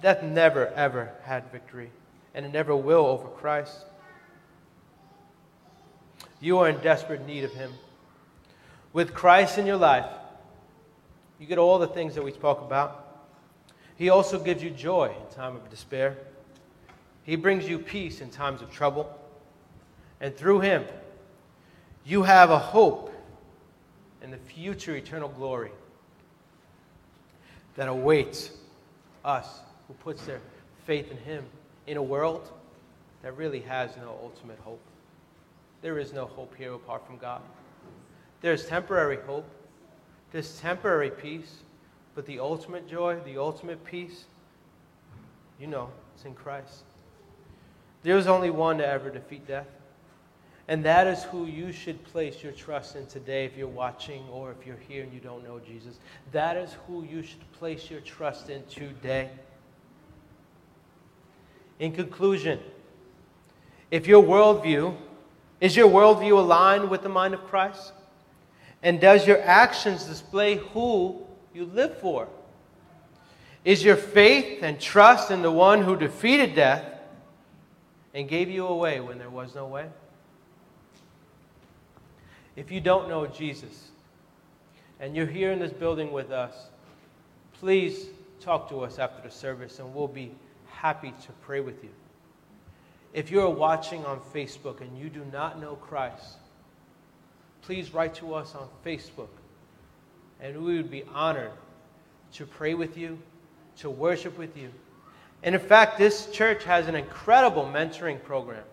Death 0.00 0.22
never, 0.22 0.68
ever 0.68 1.10
had 1.24 1.50
victory, 1.50 1.90
and 2.34 2.46
it 2.46 2.52
never 2.52 2.74
will 2.76 3.06
over 3.06 3.26
Christ. 3.26 3.84
You 6.40 6.58
are 6.58 6.68
in 6.68 6.78
desperate 6.78 7.26
need 7.26 7.42
of 7.42 7.52
Him. 7.52 7.72
With 8.92 9.12
Christ 9.12 9.58
in 9.58 9.66
your 9.66 9.76
life, 9.76 10.06
you 11.40 11.46
get 11.46 11.58
all 11.58 11.80
the 11.80 11.88
things 11.88 12.14
that 12.14 12.22
we 12.22 12.30
spoke 12.30 12.60
about. 12.60 13.03
He 13.96 14.08
also 14.08 14.38
gives 14.38 14.62
you 14.62 14.70
joy 14.70 15.06
in 15.06 15.34
time 15.34 15.56
of 15.56 15.68
despair. 15.70 16.16
He 17.22 17.36
brings 17.36 17.68
you 17.68 17.78
peace 17.78 18.20
in 18.20 18.30
times 18.30 18.60
of 18.60 18.70
trouble. 18.70 19.18
And 20.20 20.36
through 20.36 20.60
him, 20.60 20.84
you 22.04 22.22
have 22.22 22.50
a 22.50 22.58
hope 22.58 23.12
in 24.22 24.30
the 24.30 24.36
future 24.36 24.96
eternal 24.96 25.28
glory 25.28 25.70
that 27.76 27.88
awaits 27.88 28.50
us 29.24 29.60
who 29.88 29.94
puts 29.94 30.24
their 30.24 30.40
faith 30.86 31.10
in 31.10 31.16
him 31.18 31.44
in 31.86 31.96
a 31.96 32.02
world 32.02 32.50
that 33.22 33.36
really 33.36 33.60
has 33.60 33.96
no 33.96 34.18
ultimate 34.22 34.58
hope. 34.60 34.80
There 35.82 35.98
is 35.98 36.12
no 36.12 36.26
hope 36.26 36.54
here 36.56 36.74
apart 36.74 37.06
from 37.06 37.18
God. 37.18 37.42
There's 38.40 38.66
temporary 38.66 39.18
hope, 39.26 39.48
there's 40.32 40.60
temporary 40.60 41.10
peace, 41.10 41.58
but 42.14 42.26
the 42.26 42.38
ultimate 42.38 42.88
joy, 42.88 43.18
the 43.24 43.38
ultimate 43.38 43.84
peace, 43.84 44.24
you 45.60 45.66
know, 45.66 45.88
it's 46.14 46.24
in 46.24 46.34
Christ. 46.34 46.84
There 48.02 48.16
is 48.16 48.26
only 48.26 48.50
one 48.50 48.78
to 48.78 48.86
ever 48.86 49.10
defeat 49.10 49.46
death. 49.46 49.66
And 50.66 50.84
that 50.84 51.06
is 51.06 51.24
who 51.24 51.46
you 51.46 51.72
should 51.72 52.02
place 52.04 52.42
your 52.42 52.52
trust 52.52 52.96
in 52.96 53.06
today 53.06 53.44
if 53.44 53.56
you're 53.56 53.68
watching 53.68 54.22
or 54.32 54.50
if 54.50 54.66
you're 54.66 54.78
here 54.88 55.02
and 55.02 55.12
you 55.12 55.20
don't 55.20 55.44
know 55.44 55.58
Jesus. 55.58 55.98
That 56.32 56.56
is 56.56 56.74
who 56.86 57.04
you 57.04 57.22
should 57.22 57.52
place 57.52 57.90
your 57.90 58.00
trust 58.00 58.48
in 58.48 58.64
today. 58.64 59.30
In 61.78 61.92
conclusion, 61.92 62.60
if 63.90 64.06
your 64.06 64.22
worldview, 64.22 64.96
is 65.60 65.76
your 65.76 65.90
worldview 65.90 66.38
aligned 66.38 66.88
with 66.88 67.02
the 67.02 67.08
mind 67.08 67.34
of 67.34 67.44
Christ? 67.46 67.92
And 68.82 69.00
does 69.00 69.26
your 69.26 69.42
actions 69.42 70.04
display 70.04 70.56
who 70.56 71.23
you 71.54 71.64
live 71.64 71.96
for? 71.98 72.28
Is 73.64 73.82
your 73.82 73.96
faith 73.96 74.62
and 74.62 74.78
trust 74.78 75.30
in 75.30 75.42
the 75.42 75.50
one 75.50 75.82
who 75.82 75.96
defeated 75.96 76.54
death 76.54 76.84
and 78.12 78.28
gave 78.28 78.50
you 78.50 78.66
a 78.66 78.76
way 78.76 79.00
when 79.00 79.18
there 79.18 79.30
was 79.30 79.54
no 79.54 79.66
way? 79.66 79.86
If 82.56 82.70
you 82.70 82.80
don't 82.80 83.08
know 83.08 83.26
Jesus 83.26 83.88
and 85.00 85.16
you're 85.16 85.26
here 85.26 85.50
in 85.50 85.58
this 85.58 85.72
building 85.72 86.12
with 86.12 86.30
us, 86.30 86.54
please 87.54 88.06
talk 88.40 88.68
to 88.68 88.80
us 88.80 88.98
after 88.98 89.26
the 89.26 89.34
service 89.34 89.78
and 89.78 89.94
we'll 89.94 90.08
be 90.08 90.32
happy 90.68 91.14
to 91.22 91.32
pray 91.42 91.60
with 91.60 91.82
you. 91.82 91.90
If 93.14 93.30
you're 93.30 93.48
watching 93.48 94.04
on 94.04 94.20
Facebook 94.34 94.80
and 94.80 94.98
you 94.98 95.08
do 95.08 95.24
not 95.32 95.60
know 95.60 95.76
Christ, 95.76 96.36
please 97.62 97.94
write 97.94 98.14
to 98.16 98.34
us 98.34 98.54
on 98.54 98.68
Facebook 98.84 99.28
and 100.40 100.62
we 100.62 100.76
would 100.76 100.90
be 100.90 101.04
honored 101.14 101.52
to 102.32 102.46
pray 102.46 102.74
with 102.74 102.96
you, 102.96 103.18
to 103.78 103.90
worship 103.90 104.36
with 104.38 104.56
you. 104.56 104.70
And 105.42 105.54
in 105.54 105.60
fact, 105.60 105.98
this 105.98 106.30
church 106.30 106.64
has 106.64 106.88
an 106.88 106.94
incredible 106.94 107.64
mentoring 107.64 108.22
program 108.22 108.64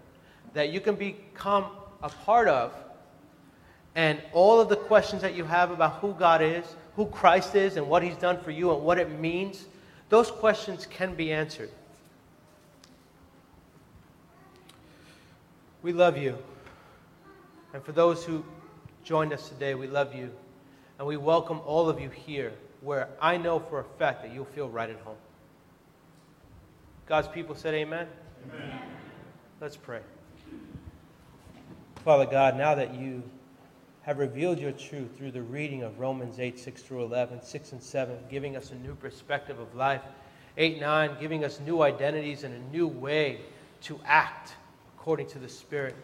that 0.53 0.69
you 0.69 0.79
can 0.81 0.95
become 0.95 1.65
a 2.01 2.09
part 2.09 2.47
of 2.47 2.73
And 3.95 4.21
all 4.31 4.61
of 4.61 4.69
the 4.69 4.75
questions 4.75 5.21
that 5.21 5.35
you 5.35 5.43
have 5.43 5.71
about 5.71 5.95
who 5.95 6.13
God 6.13 6.41
is, 6.41 6.65
who 6.95 7.07
Christ 7.07 7.55
is, 7.55 7.75
and 7.75 7.87
what 7.87 8.03
He's 8.03 8.15
done 8.15 8.39
for 8.39 8.51
you, 8.51 8.73
and 8.73 8.83
what 8.83 8.97
it 8.97 9.19
means, 9.19 9.65
those 10.09 10.31
questions 10.31 10.85
can 10.85 11.13
be 11.13 11.31
answered. 11.31 11.69
We 15.83 15.93
love 15.93 16.17
you. 16.17 16.37
And 17.73 17.83
for 17.83 17.91
those 17.91 18.23
who 18.23 18.45
joined 19.03 19.33
us 19.33 19.49
today, 19.49 19.75
we 19.75 19.87
love 19.87 20.15
you. 20.15 20.31
And 21.01 21.07
we 21.07 21.17
welcome 21.17 21.61
all 21.65 21.89
of 21.89 21.99
you 21.99 22.11
here, 22.11 22.53
where 22.81 23.09
I 23.19 23.35
know 23.35 23.57
for 23.57 23.79
a 23.79 23.83
fact 23.97 24.21
that 24.21 24.31
you'll 24.31 24.45
feel 24.45 24.69
right 24.69 24.87
at 24.87 24.99
home. 24.99 25.17
God's 27.07 27.27
people 27.27 27.55
said, 27.55 27.73
Amen. 27.73 28.05
Amen. 28.53 28.81
Let's 29.59 29.75
pray. 29.75 30.01
Father 32.05 32.27
God, 32.27 32.55
now 32.55 32.75
that 32.75 32.93
you 32.93 33.23
have 34.03 34.19
revealed 34.19 34.59
your 34.59 34.73
truth 34.73 35.17
through 35.17 35.31
the 35.31 35.41
reading 35.41 35.81
of 35.81 35.99
Romans 35.99 36.37
8, 36.37 36.59
6 36.59 36.83
through 36.83 37.03
11, 37.05 37.41
6 37.41 37.71
and 37.71 37.81
7, 37.81 38.15
giving 38.29 38.55
us 38.55 38.69
a 38.69 38.75
new 38.75 38.93
perspective 38.93 39.57
of 39.57 39.73
life, 39.73 40.03
8, 40.55 40.79
9, 40.79 41.17
giving 41.19 41.43
us 41.43 41.59
new 41.61 41.81
identities 41.81 42.43
and 42.43 42.53
a 42.53 42.71
new 42.71 42.85
way 42.85 43.41
to 43.81 43.99
act 44.05 44.53
according 44.95 45.25
to 45.29 45.39
the 45.39 45.49
Spirit, 45.49 45.95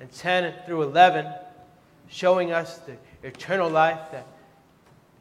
and 0.00 0.10
10 0.10 0.52
through 0.66 0.82
11, 0.82 1.32
showing 2.08 2.52
us 2.52 2.78
the 2.78 2.96
eternal 3.22 3.70
life 3.70 4.10
that 4.12 4.26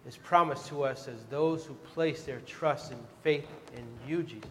is 0.07 0.17
promised 0.17 0.67
to 0.67 0.83
us 0.83 1.07
as 1.07 1.23
those 1.29 1.65
who 1.65 1.73
place 1.93 2.23
their 2.23 2.39
trust 2.41 2.91
and 2.91 3.01
faith 3.23 3.47
in 3.75 3.83
you, 4.07 4.23
Jesus. 4.23 4.49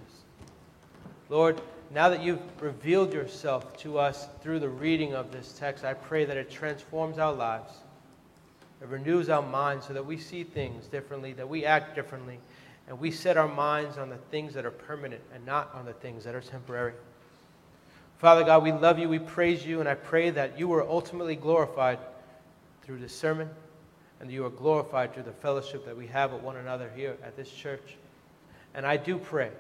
Lord, 1.29 1.61
now 1.95 2.09
that 2.09 2.23
you've 2.23 2.41
revealed 2.61 3.13
yourself 3.13 3.77
to 3.79 3.99
us 3.99 4.27
through 4.41 4.61
the 4.61 4.69
reading 4.69 5.15
of 5.15 5.31
this 5.31 5.53
text, 5.53 5.85
I 5.85 5.95
pray 5.95 6.25
that 6.25 6.37
it 6.37 6.51
transforms 6.51 7.19
our 7.19 7.33
lives. 7.33 7.73
It 8.81 8.89
renews 8.89 9.29
our 9.29 9.43
minds 9.43 9.87
so 9.87 9.93
that 9.93 10.05
we 10.05 10.19
see 10.19 10.43
things 10.43 10.87
differently, 10.87 11.35
that 11.35 11.49
we 11.49 11.65
act 11.65 11.95
differently, 11.95 12.39
and 12.89 12.99
we 12.99 13.11
set 13.11 13.37
our 13.37 13.49
minds 13.49 13.99
on 13.99 14.09
the 14.09 14.17
things 14.31 14.55
that 14.55 14.65
are 14.65 14.71
permanent 14.71 15.21
and 15.35 15.45
not 15.47 15.73
on 15.75 15.85
the 15.85 15.93
things 15.93 16.25
that 16.25 16.35
are 16.35 16.41
temporary. 16.41 16.95
Father 18.19 18.45
God, 18.45 18.63
we 18.63 18.73
love 18.73 18.99
you, 18.99 19.09
we 19.09 19.19
praise 19.19 19.65
you, 19.65 19.81
and 19.81 19.89
I 19.89 19.95
pray 19.95 20.31
that 20.31 20.59
you 20.59 20.73
are 20.73 20.83
ultimately 20.89 21.37
glorified 21.37 21.99
through 22.83 22.99
this 22.99 23.15
sermon 23.15 23.49
and 24.21 24.31
you 24.31 24.45
are 24.47 24.51
glorified 24.51 25.13
through 25.13 25.25
the 25.25 25.33
fellowship 25.33 25.85
that 25.85 25.97
we 25.97 26.07
have 26.07 26.33
with 26.33 26.43
one 26.43 26.57
another 26.57 26.91
here 26.95 27.17
at 27.25 27.37
this 27.37 27.51
church. 27.51 27.97
And 28.73 28.87
I 28.87 28.97
do 28.97 29.19
pray 29.19 29.51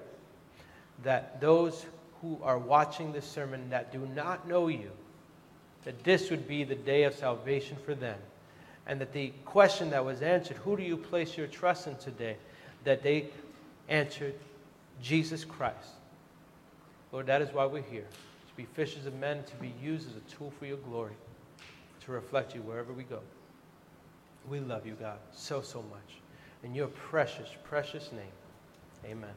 that 1.02 1.40
those 1.40 1.84
who 2.20 2.38
are 2.42 2.58
watching 2.58 3.12
this 3.12 3.26
sermon 3.26 3.68
that 3.70 3.92
do 3.92 4.08
not 4.14 4.46
know 4.46 4.68
you, 4.68 4.90
that 5.84 6.04
this 6.04 6.30
would 6.30 6.46
be 6.46 6.62
the 6.62 6.76
day 6.76 7.02
of 7.02 7.14
salvation 7.14 7.76
for 7.84 7.94
them. 7.94 8.18
And 8.86 9.00
that 9.00 9.12
the 9.12 9.32
question 9.44 9.90
that 9.90 10.04
was 10.04 10.22
answered, 10.22 10.56
who 10.58 10.76
do 10.76 10.84
you 10.84 10.96
place 10.96 11.36
your 11.36 11.48
trust 11.48 11.88
in 11.88 11.96
today? 11.96 12.36
That 12.84 13.02
they 13.02 13.26
answered, 13.88 14.34
Jesus 15.02 15.44
Christ. 15.44 15.88
Lord, 17.10 17.26
that 17.26 17.42
is 17.42 17.52
why 17.52 17.66
we're 17.66 17.82
here 17.82 18.06
to 18.48 18.56
be 18.56 18.64
fishers 18.74 19.06
of 19.06 19.14
men, 19.14 19.42
to 19.44 19.54
be 19.56 19.72
used 19.82 20.08
as 20.08 20.16
a 20.16 20.36
tool 20.36 20.52
for 20.58 20.66
your 20.66 20.76
glory, 20.78 21.12
to 22.05 22.12
reflect 22.12 22.55
you 22.55 22.62
wherever 22.62 22.92
we 22.92 23.05
go. 23.05 23.20
We 24.48 24.61
love 24.61 24.86
you, 24.86 24.94
God, 24.94 25.18
so, 25.32 25.61
so 25.61 25.82
much. 25.82 26.16
In 26.64 26.74
your 26.74 26.88
precious, 26.88 27.48
precious 27.64 28.11
name, 28.12 28.32
amen. 29.05 29.34